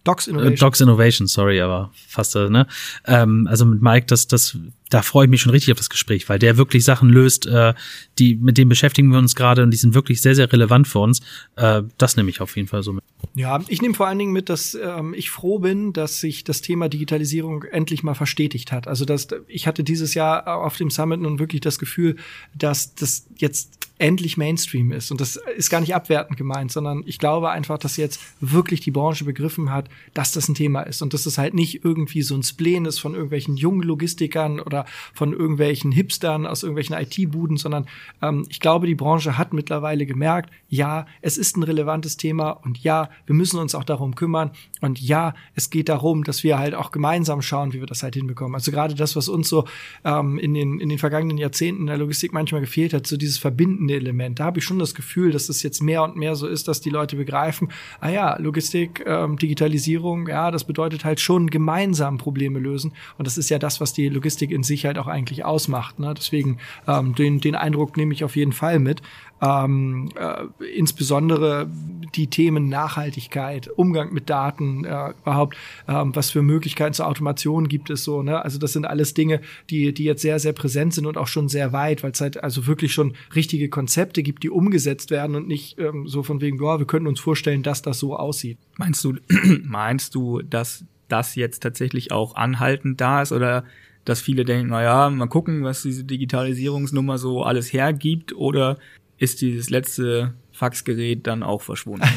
Docs 0.04 0.28
Innovation. 0.28 0.56
Docs 0.56 0.82
Innovation, 0.82 1.28
sorry, 1.28 1.62
aber 1.62 1.92
fast, 2.08 2.36
äh, 2.36 2.50
ne? 2.50 2.68
Ähm, 3.06 3.48
also 3.50 3.66
mit 3.66 3.82
Mike, 3.82 4.06
das, 4.08 4.28
das, 4.28 4.58
da 4.90 5.02
freue 5.02 5.26
ich 5.26 5.30
mich 5.30 5.42
schon 5.42 5.52
richtig 5.52 5.72
auf 5.72 5.78
das 5.78 5.90
Gespräch, 5.90 6.28
weil 6.28 6.40
der 6.40 6.58
wirklich 6.58 6.84
Sachen 6.84 7.10
löst, 7.10 7.46
äh, 7.46 7.74
die, 8.20 8.36
mit 8.36 8.58
denen 8.58 8.68
beschäftigen 8.68 9.10
wir 9.12 9.18
uns 9.18 9.34
gerade 9.34 9.64
und 9.64 9.72
die 9.72 9.78
sind 9.78 9.94
wirklich 9.94 10.22
sehr, 10.22 10.36
sehr 10.36 10.52
relevant 10.52 10.90
für 10.90 11.00
uns. 11.00 11.22
Äh, 11.56 11.84
das 11.98 12.18
nehme 12.18 12.30
ich 12.30 12.42
auf 12.42 12.56
jeden 12.58 12.68
Fall 12.68 12.84
so 12.84 12.92
mit. 12.92 13.04
Ja, 13.36 13.62
ich 13.68 13.82
nehme 13.82 13.94
vor 13.94 14.08
allen 14.08 14.20
Dingen 14.20 14.34
mit, 14.34 14.50
dass 14.50 14.76
ähm, 14.76 15.14
ich 15.14 15.32
froh 15.32 15.60
bin, 15.60 15.94
dass 15.94 16.20
sich 16.20 16.44
das 16.44 16.62
Thema 16.62 16.90
Digitalisierung 16.90 17.64
endlich 17.64 18.04
mal 18.04 18.14
verstetigt 18.14 18.74
hat. 18.74 18.88
Also 18.88 19.06
dass 19.06 19.28
ich 19.48 19.68
hatte 19.68 19.86
dieses 19.86 20.14
Jahr 20.14 20.48
auf 20.48 20.76
dem 20.76 20.90
Summit 20.90 21.22
nun 21.22 21.40
wirklich 21.40 21.62
das 21.62 21.80
Gefühl, 21.80 22.18
dass 22.54 22.94
das 22.96 23.26
jetzt 23.38 23.83
endlich 24.00 24.38
Mainstream 24.38 24.92
ist. 24.92 25.12
Und 25.12 25.22
das 25.22 25.40
ist 25.56 25.70
gar 25.70 25.80
nicht 25.80 25.96
abwertend 25.96 26.38
gemeint, 26.38 26.72
sondern 26.72 27.04
ich 27.06 27.20
glaube 27.20 27.52
einfach, 27.52 27.78
dass 27.78 27.96
jetzt 27.98 28.20
wirklich 28.42 28.82
die 28.82 28.92
Branche 28.92 29.24
begriffen 29.24 29.72
hat, 29.72 29.88
dass 30.14 30.32
das 30.32 30.48
ein 30.50 30.56
Thema 30.56 30.82
ist 30.82 31.02
und 31.02 31.14
dass 31.14 31.26
es 31.26 31.38
halt 31.38 31.54
nicht 31.54 31.86
irgendwie 31.86 32.24
so 32.24 32.36
ein 32.36 32.44
Spleen 32.44 32.86
ist 32.86 33.00
von 33.00 33.14
irgendwelchen 33.14 33.56
jungen 33.56 33.84
Logistikern 33.84 34.60
oder 34.60 34.86
von 35.14 35.32
irgendwelchen 35.32 35.92
Hipstern 35.92 36.48
aus 36.48 36.64
irgendwelchen 36.64 36.96
IT-Buden, 36.96 37.58
sondern 37.58 37.88
ähm, 38.22 38.46
ich 38.50 38.60
glaube, 38.60 38.88
die 38.88 38.96
Branche 38.96 39.38
hat 39.38 39.54
mittlerweile 39.54 40.06
gemerkt, 40.06 40.50
ja, 40.70 41.06
es 41.22 41.38
ist 41.38 41.56
ein 41.56 41.64
relevantes 41.64 42.18
Thema 42.18 42.50
und 42.52 42.80
ja, 42.80 43.10
wir 43.26 43.36
müssen 43.36 43.60
uns 43.60 43.76
auch 43.76 43.84
darum 43.84 44.16
kümmern 44.16 44.52
und 44.82 45.00
ja, 45.00 45.36
es 45.54 45.70
geht 45.70 45.88
darum, 45.88 46.24
dass 46.24 46.44
wir 46.44 46.58
halt 46.58 46.74
auch 46.74 46.92
gemeinsam 46.92 47.42
schauen, 47.42 47.74
wie 47.74 47.80
wir 47.80 47.88
das 47.88 48.04
halt 48.04 48.16
hinbekommen. 48.16 48.56
Also 48.56 48.72
gerade 48.72 48.96
das, 48.96 49.16
was 49.16 49.30
uns 49.30 49.48
so 49.50 49.66
ähm, 50.04 50.40
in, 50.40 50.54
den, 50.54 50.80
in 50.80 50.90
den 50.90 50.98
vergangenen 50.98 51.38
Jahrzehnten 51.38 51.82
in 51.82 51.88
der 51.88 51.98
Logistik 51.98 52.34
manchmal 52.34 52.62
gefehlt 52.62 52.94
hat, 52.94 53.06
so 53.06 53.18
dieses 53.18 53.38
verbindende 53.84 53.96
Element. 53.96 54.40
Da 54.40 54.46
habe 54.46 54.60
ich 54.60 54.66
schon 54.66 54.80
das 54.80 54.96
Gefühl, 54.96 55.32
dass 55.32 55.50
es 55.50 55.64
jetzt 55.64 55.82
mehr 55.82 56.04
und 56.04 56.16
mehr 56.16 56.36
so 56.36 56.48
ist, 56.48 56.68
dass 56.68 56.82
die 56.82 56.90
Leute 56.90 57.16
begreifen, 57.16 57.70
ah 58.00 58.10
ja, 58.10 58.38
Logistik, 58.40 59.04
ähm, 59.06 59.38
Digitalisierung, 59.38 60.28
ja, 60.28 60.52
das 60.52 60.64
bedeutet 60.64 61.06
halt 61.06 61.20
schon 61.20 61.50
gemeinsam 61.50 62.18
Probleme 62.18 62.60
lösen. 62.60 62.94
Und 63.18 63.28
das 63.28 63.38
ist 63.38 63.50
ja 63.50 63.60
das, 63.60 63.82
was 63.82 63.94
die 63.94 64.10
Logistik 64.10 64.52
in 64.52 64.64
sich 64.64 64.86
halt 64.86 64.98
auch 64.98 65.08
eigentlich 65.08 65.46
ausmacht. 65.46 66.00
Ne? 66.00 66.14
Deswegen 66.16 66.58
ähm, 66.88 67.16
den, 67.16 67.40
den 67.40 67.56
Eindruck 67.56 67.98
nehme 67.98 68.14
ich 68.14 68.24
auf 68.24 68.36
jeden 68.36 68.54
Fall 68.54 68.80
mit 68.80 69.02
ähm, 69.44 70.10
äh, 70.16 70.66
insbesondere 70.66 71.68
die 72.16 72.28
Themen 72.28 72.70
Nachhaltigkeit, 72.70 73.68
Umgang 73.76 74.14
mit 74.14 74.30
Daten, 74.30 74.86
äh, 74.86 75.14
überhaupt, 75.22 75.58
ähm, 75.88 76.16
was 76.16 76.32
für 76.32 76.42
Möglichkeiten 76.42 76.94
zur 76.94 77.08
Automation 77.08 77.68
gibt 77.68 77.90
es 77.90 78.04
so. 78.04 78.24
Ne? 78.24 78.42
Also 78.42 78.58
das 78.58 78.72
sind 78.74 78.86
alles 78.86 79.14
Dinge, 79.14 79.42
die, 79.70 79.94
die 79.94 80.06
jetzt 80.06 80.22
sehr, 80.22 80.40
sehr 80.40 80.54
präsent 80.54 80.94
sind 80.94 81.06
und 81.06 81.18
auch 81.18 81.28
schon 81.28 81.50
sehr 81.50 81.74
weit, 81.74 82.04
weil 82.04 82.12
es 82.12 82.22
halt 82.22 82.42
also 82.42 82.68
wirklich 82.68 82.94
schon 82.94 83.16
richtige 83.36 83.68
Konzepte 83.74 84.22
gibt, 84.22 84.44
die 84.44 84.52
umgesetzt 84.52 85.10
werden 85.10 85.36
und 85.36 85.48
nicht 85.48 85.80
ähm, 85.80 86.08
so 86.08 86.22
von 86.22 86.42
wegen, 86.42 86.60
boah, 86.60 86.78
wir 86.78 86.86
könnten 86.86 87.08
uns 87.08 87.20
vorstellen, 87.20 87.64
dass 87.64 87.82
das 87.82 87.98
so 87.98 88.16
aussieht. 88.16 88.60
Meinst 88.78 89.04
du, 89.04 89.16
meinst 89.64 90.14
du, 90.14 90.44
dass 90.44 90.86
das 91.08 91.34
jetzt 91.34 91.64
tatsächlich 91.64 92.12
auch 92.12 92.36
anhaltend 92.36 93.02
da 93.02 93.24
ist 93.24 93.32
oder 93.32 93.64
dass 94.06 94.22
viele 94.22 94.46
denken, 94.46 94.70
na 94.70 94.84
ja, 94.84 95.10
mal 95.10 95.26
gucken, 95.26 95.64
was 95.64 95.82
diese 95.82 96.04
Digitalisierungsnummer 96.04 97.18
so 97.18 97.42
alles 97.42 97.74
hergibt 97.74 98.36
oder 98.36 98.78
ist 99.18 99.42
dieses 99.42 99.72
letzte 99.72 100.36
Faxgerät 100.52 101.26
dann 101.26 101.42
auch 101.42 101.64
verschwunden. 101.64 102.08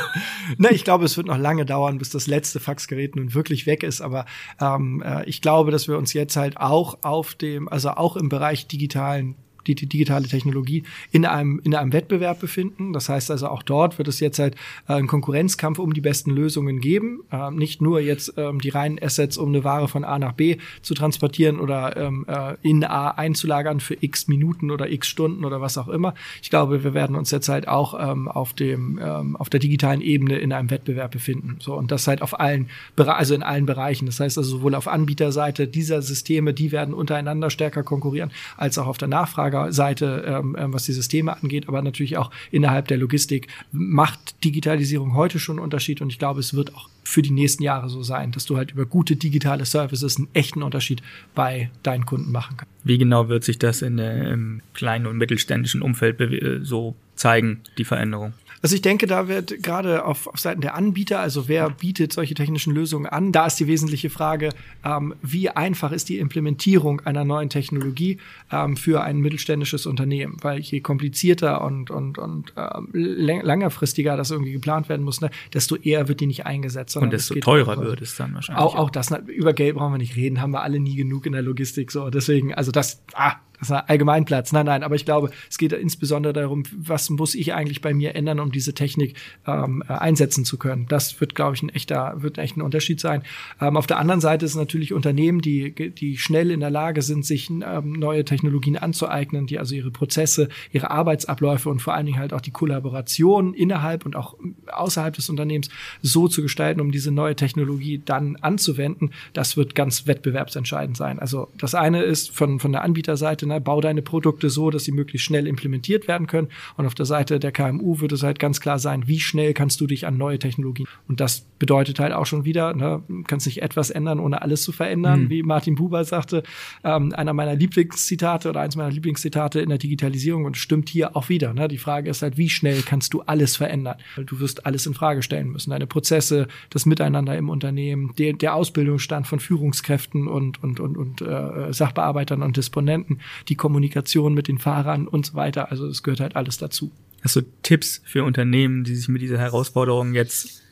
ne, 0.58 0.70
ich 0.72 0.82
glaube, 0.82 1.04
es 1.04 1.16
wird 1.16 1.28
noch 1.28 1.38
lange 1.38 1.64
dauern, 1.64 1.98
bis 1.98 2.10
das 2.10 2.26
letzte 2.26 2.58
Faxgerät 2.58 3.14
nun 3.14 3.32
wirklich 3.32 3.66
weg 3.66 3.84
ist. 3.84 4.00
Aber 4.00 4.26
ähm, 4.60 5.02
äh, 5.06 5.24
ich 5.26 5.40
glaube, 5.40 5.70
dass 5.70 5.86
wir 5.86 5.98
uns 5.98 6.14
jetzt 6.14 6.36
halt 6.36 6.56
auch 6.56 6.98
auf 7.02 7.36
dem, 7.36 7.68
also 7.68 7.90
auch 7.90 8.16
im 8.16 8.28
Bereich 8.28 8.66
digitalen 8.66 9.36
die, 9.66 9.74
die 9.74 9.86
digitale 9.86 10.28
Technologie 10.28 10.84
in 11.10 11.24
einem, 11.24 11.60
in 11.64 11.74
einem 11.74 11.92
Wettbewerb 11.92 12.40
befinden. 12.40 12.92
Das 12.92 13.08
heißt 13.08 13.30
also 13.30 13.48
auch 13.48 13.62
dort 13.62 13.98
wird 13.98 14.08
es 14.08 14.20
jetzt 14.20 14.38
halt 14.38 14.54
äh, 14.88 14.94
einen 14.94 15.06
Konkurrenzkampf 15.06 15.78
um 15.78 15.94
die 15.94 16.00
besten 16.00 16.30
Lösungen 16.30 16.80
geben. 16.80 17.20
Ähm, 17.32 17.56
nicht 17.56 17.82
nur 17.82 18.00
jetzt 18.00 18.34
ähm, 18.36 18.60
die 18.60 18.68
reinen 18.68 18.98
Assets, 19.02 19.36
um 19.36 19.48
eine 19.48 19.64
Ware 19.64 19.88
von 19.88 20.04
A 20.04 20.18
nach 20.18 20.32
B 20.32 20.56
zu 20.82 20.94
transportieren 20.94 21.60
oder 21.60 21.96
ähm, 21.96 22.24
äh, 22.28 22.54
in 22.62 22.84
A 22.84 23.10
einzulagern 23.10 23.80
für 23.80 23.96
x 24.00 24.28
Minuten 24.28 24.70
oder 24.70 24.90
x 24.90 25.08
Stunden 25.08 25.44
oder 25.44 25.60
was 25.60 25.78
auch 25.78 25.88
immer. 25.88 26.14
Ich 26.42 26.50
glaube, 26.50 26.84
wir 26.84 26.94
werden 26.94 27.16
uns 27.16 27.30
jetzt 27.30 27.48
halt 27.48 27.68
auch 27.68 27.94
ähm, 27.98 28.28
auf 28.28 28.52
dem, 28.52 28.98
ähm, 29.02 29.36
auf 29.36 29.50
der 29.50 29.60
digitalen 29.60 30.00
Ebene 30.00 30.38
in 30.38 30.52
einem 30.52 30.70
Wettbewerb 30.70 31.10
befinden. 31.10 31.56
So, 31.60 31.74
und 31.74 31.90
das 31.90 32.06
halt 32.06 32.22
auf 32.22 32.38
allen, 32.38 32.68
also 32.96 33.34
in 33.34 33.42
allen 33.42 33.66
Bereichen. 33.66 34.06
Das 34.06 34.20
heißt 34.20 34.38
also 34.38 34.58
sowohl 34.58 34.74
auf 34.74 34.88
Anbieterseite 34.88 35.66
dieser 35.66 36.02
Systeme, 36.02 36.54
die 36.54 36.72
werden 36.72 36.94
untereinander 36.94 37.50
stärker 37.50 37.82
konkurrieren, 37.82 38.30
als 38.56 38.78
auch 38.78 38.86
auf 38.86 38.98
der 38.98 39.08
Nachfrage 39.08 39.55
Seite, 39.70 40.24
ähm, 40.26 40.56
ähm, 40.58 40.72
was 40.72 40.84
die 40.84 40.92
Systeme 40.92 41.36
angeht, 41.36 41.68
aber 41.68 41.82
natürlich 41.82 42.16
auch 42.16 42.30
innerhalb 42.50 42.88
der 42.88 42.98
Logistik 42.98 43.48
macht 43.72 44.44
Digitalisierung 44.44 45.14
heute 45.14 45.38
schon 45.38 45.56
einen 45.56 45.64
Unterschied 45.64 46.00
und 46.00 46.10
ich 46.10 46.18
glaube, 46.18 46.40
es 46.40 46.54
wird 46.54 46.74
auch 46.74 46.88
für 47.04 47.22
die 47.22 47.30
nächsten 47.30 47.62
Jahre 47.62 47.88
so 47.88 48.02
sein, 48.02 48.32
dass 48.32 48.46
du 48.46 48.56
halt 48.56 48.72
über 48.72 48.86
gute 48.86 49.16
digitale 49.16 49.64
Services 49.64 50.16
einen 50.16 50.28
echten 50.32 50.62
Unterschied 50.62 51.02
bei 51.34 51.70
deinen 51.82 52.04
Kunden 52.06 52.32
machen 52.32 52.56
kannst. 52.56 52.72
Wie 52.84 52.98
genau 52.98 53.28
wird 53.28 53.44
sich 53.44 53.58
das 53.58 53.82
in, 53.82 53.98
äh, 53.98 54.30
im 54.30 54.62
kleinen 54.74 55.06
und 55.06 55.16
mittelständischen 55.16 55.82
Umfeld 55.82 56.16
so 56.64 56.94
zeigen, 57.14 57.60
die 57.78 57.84
Veränderung? 57.84 58.32
Also 58.66 58.74
ich 58.74 58.82
denke, 58.82 59.06
da 59.06 59.28
wird 59.28 59.62
gerade 59.62 60.04
auf, 60.04 60.26
auf 60.26 60.40
Seiten 60.40 60.60
der 60.60 60.74
Anbieter, 60.74 61.20
also 61.20 61.46
wer 61.46 61.70
bietet 61.70 62.12
solche 62.12 62.34
technischen 62.34 62.74
Lösungen 62.74 63.06
an, 63.06 63.30
da 63.30 63.46
ist 63.46 63.60
die 63.60 63.68
wesentliche 63.68 64.10
Frage, 64.10 64.48
ähm, 64.84 65.14
wie 65.22 65.50
einfach 65.50 65.92
ist 65.92 66.08
die 66.08 66.18
Implementierung 66.18 67.00
einer 67.02 67.24
neuen 67.24 67.48
Technologie 67.48 68.18
ähm, 68.50 68.76
für 68.76 69.04
ein 69.04 69.18
mittelständisches 69.18 69.86
Unternehmen? 69.86 70.38
Weil 70.42 70.58
je 70.58 70.80
komplizierter 70.80 71.62
und, 71.62 71.92
und, 71.92 72.18
und 72.18 72.54
ähm, 72.56 72.88
längerfristiger 72.92 74.16
das 74.16 74.32
irgendwie 74.32 74.50
geplant 74.50 74.88
werden 74.88 75.04
muss, 75.04 75.20
ne, 75.20 75.30
desto 75.54 75.76
eher 75.76 76.08
wird 76.08 76.18
die 76.18 76.26
nicht 76.26 76.44
eingesetzt. 76.44 76.96
Und 76.96 77.12
desto 77.12 77.36
teurer 77.36 77.80
wird 77.80 78.02
es 78.02 78.16
dann 78.16 78.34
wahrscheinlich. 78.34 78.64
Auch, 78.64 78.74
auch 78.74 78.90
das, 78.90 79.12
über 79.28 79.52
Geld 79.52 79.76
brauchen 79.76 79.92
wir 79.92 79.98
nicht 79.98 80.16
reden, 80.16 80.40
haben 80.40 80.50
wir 80.50 80.62
alle 80.62 80.80
nie 80.80 80.96
genug 80.96 81.24
in 81.26 81.34
der 81.34 81.42
Logistik. 81.42 81.92
So, 81.92 82.10
deswegen, 82.10 82.52
also 82.52 82.72
das, 82.72 83.00
ah, 83.14 83.36
das 83.58 83.68
ist 83.68 83.74
ein 83.74 83.84
Allgemeinplatz. 83.86 84.52
Nein, 84.52 84.66
nein, 84.66 84.82
aber 84.82 84.94
ich 84.94 85.04
glaube, 85.04 85.30
es 85.50 85.58
geht 85.58 85.72
insbesondere 85.72 86.32
darum, 86.32 86.64
was 86.76 87.10
muss 87.10 87.34
ich 87.34 87.54
eigentlich 87.54 87.80
bei 87.80 87.94
mir 87.94 88.14
ändern, 88.14 88.40
um 88.40 88.52
diese 88.52 88.74
Technik 88.74 89.16
ähm, 89.46 89.82
äh, 89.88 89.92
einsetzen 89.92 90.44
zu 90.44 90.58
können. 90.58 90.86
Das 90.88 91.20
wird, 91.20 91.34
glaube 91.34 91.54
ich, 91.54 91.62
ein 91.62 91.68
echter, 91.68 92.22
wird 92.22 92.38
echt 92.38 92.56
ein 92.56 92.62
Unterschied 92.62 93.00
sein. 93.00 93.22
Ähm, 93.60 93.76
auf 93.76 93.86
der 93.86 93.98
anderen 93.98 94.20
Seite 94.20 94.44
ist 94.44 94.54
natürlich 94.54 94.92
Unternehmen, 94.92 95.40
die, 95.40 95.72
die 95.72 96.18
schnell 96.18 96.50
in 96.50 96.60
der 96.60 96.70
Lage 96.70 97.02
sind, 97.02 97.24
sich 97.24 97.50
ähm, 97.50 97.92
neue 97.92 98.24
Technologien 98.24 98.76
anzueignen, 98.76 99.46
die 99.46 99.58
also 99.58 99.74
ihre 99.74 99.90
Prozesse, 99.90 100.48
ihre 100.72 100.90
Arbeitsabläufe 100.90 101.68
und 101.68 101.80
vor 101.80 101.94
allen 101.94 102.06
Dingen 102.06 102.18
halt 102.18 102.32
auch 102.32 102.40
die 102.40 102.50
Kollaboration 102.50 103.54
innerhalb 103.54 104.04
und 104.06 104.16
auch 104.16 104.34
außerhalb 104.66 105.14
des 105.14 105.28
Unternehmens 105.28 105.68
so 106.02 106.28
zu 106.28 106.42
gestalten, 106.42 106.80
um 106.80 106.92
diese 106.92 107.10
neue 107.10 107.36
Technologie 107.36 108.00
dann 108.04 108.36
anzuwenden. 108.36 109.10
Das 109.32 109.56
wird 109.56 109.74
ganz 109.74 110.06
wettbewerbsentscheidend 110.06 110.96
sein. 110.96 111.18
Also 111.18 111.48
das 111.58 111.74
eine 111.74 112.02
ist 112.02 112.30
von, 112.30 112.60
von 112.60 112.72
der 112.72 112.82
Anbieterseite 112.82 113.45
ne, 113.46 113.60
bau 113.60 113.80
deine 113.80 114.02
Produkte 114.02 114.50
so, 114.50 114.70
dass 114.70 114.84
sie 114.84 114.92
möglichst 114.92 115.26
schnell 115.26 115.46
implementiert 115.46 116.08
werden 116.08 116.26
können. 116.26 116.48
Und 116.76 116.86
auf 116.86 116.94
der 116.94 117.06
Seite 117.06 117.38
der 117.38 117.52
KMU 117.52 118.00
wird 118.00 118.12
es 118.12 118.22
halt 118.22 118.38
ganz 118.38 118.60
klar 118.60 118.78
sein, 118.78 119.06
wie 119.06 119.20
schnell 119.20 119.54
kannst 119.54 119.80
du 119.80 119.86
dich 119.86 120.06
an 120.06 120.16
neue 120.16 120.38
Technologien. 120.38 120.86
Und 121.08 121.20
das 121.20 121.46
bedeutet 121.58 121.98
halt 121.98 122.12
auch 122.12 122.26
schon 122.26 122.44
wieder, 122.44 122.74
ne, 122.74 123.02
kannst 123.26 123.46
nicht 123.46 123.62
etwas 123.62 123.90
ändern, 123.90 124.20
ohne 124.20 124.42
alles 124.42 124.62
zu 124.62 124.72
verändern, 124.72 125.24
mhm. 125.24 125.30
wie 125.30 125.42
Martin 125.42 125.74
Buber 125.74 126.04
sagte, 126.04 126.42
ähm, 126.84 127.12
einer 127.14 127.32
meiner 127.32 127.54
Lieblingszitate 127.54 128.50
oder 128.50 128.60
eins 128.60 128.76
meiner 128.76 128.90
Lieblingszitate 128.90 129.60
in 129.60 129.68
der 129.68 129.78
Digitalisierung 129.78 130.44
und 130.44 130.56
stimmt 130.56 130.88
hier 130.88 131.16
auch 131.16 131.28
wieder. 131.28 131.54
Ne? 131.54 131.68
Die 131.68 131.78
Frage 131.78 132.10
ist 132.10 132.22
halt, 132.22 132.36
wie 132.36 132.50
schnell 132.50 132.82
kannst 132.82 133.14
du 133.14 133.22
alles 133.22 133.56
verändern? 133.56 133.96
Weil 134.16 134.24
du 134.24 134.40
wirst 134.40 134.66
alles 134.66 134.86
in 134.86 134.94
Frage 134.94 135.22
stellen 135.22 135.48
müssen. 135.48 135.70
Deine 135.70 135.86
Prozesse, 135.86 136.48
das 136.70 136.86
Miteinander 136.86 137.36
im 137.36 137.48
Unternehmen, 137.48 138.12
der, 138.18 138.32
der 138.34 138.54
Ausbildungsstand 138.54 139.26
von 139.26 139.40
Führungskräften 139.40 140.28
und, 140.28 140.62
und, 140.62 140.80
und, 140.80 140.96
und 140.96 141.22
äh, 141.22 141.72
Sachbearbeitern 141.72 142.42
und 142.42 142.56
Disponenten, 142.56 143.20
die 143.48 143.56
Kommunikation 143.56 144.34
mit 144.34 144.48
den 144.48 144.58
Fahrern 144.58 145.08
und 145.08 145.26
so 145.26 145.34
weiter. 145.34 145.70
Also 145.70 145.86
es 145.86 146.02
gehört 146.02 146.20
halt 146.20 146.36
alles 146.36 146.58
dazu. 146.58 146.90
Hast 147.22 147.36
du 147.36 147.42
Tipps 147.62 148.02
für 148.04 148.24
Unternehmen, 148.24 148.84
die 148.84 148.94
sich 148.94 149.08
mit 149.08 149.22
dieser 149.22 149.38
Herausforderung 149.38 150.14
jetzt 150.14 150.62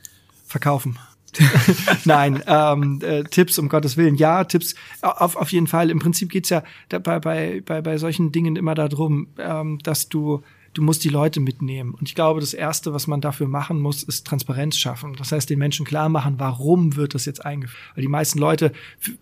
verkaufen? 0.46 0.98
Nein, 2.04 2.42
ähm, 2.46 3.00
äh, 3.02 3.24
Tipps 3.24 3.58
um 3.58 3.68
Gottes 3.68 3.96
Willen. 3.96 4.14
Ja, 4.14 4.44
Tipps 4.44 4.74
auf, 5.02 5.36
auf 5.36 5.50
jeden 5.50 5.66
Fall. 5.66 5.90
Im 5.90 5.98
Prinzip 5.98 6.30
geht's 6.30 6.50
ja 6.50 6.62
bei, 6.88 7.18
bei, 7.18 7.62
bei, 7.64 7.80
bei 7.80 7.98
solchen 7.98 8.30
Dingen 8.30 8.56
immer 8.56 8.74
darum, 8.74 9.28
ähm, 9.38 9.78
dass 9.82 10.08
du 10.08 10.42
du 10.74 10.82
musst 10.82 11.04
die 11.04 11.08
Leute 11.08 11.40
mitnehmen. 11.40 11.94
Und 11.94 12.08
ich 12.08 12.14
glaube, 12.14 12.40
das 12.40 12.52
Erste, 12.52 12.92
was 12.92 13.06
man 13.06 13.20
dafür 13.20 13.46
machen 13.48 13.80
muss, 13.80 14.02
ist 14.02 14.26
Transparenz 14.26 14.76
schaffen. 14.76 15.14
Das 15.16 15.32
heißt, 15.32 15.48
den 15.48 15.58
Menschen 15.58 15.86
klar 15.86 16.08
machen, 16.08 16.34
warum 16.38 16.96
wird 16.96 17.14
das 17.14 17.24
jetzt 17.24 17.44
eingeführt. 17.44 17.80
Weil 17.94 18.02
die 18.02 18.08
meisten 18.08 18.38
Leute, 18.38 18.72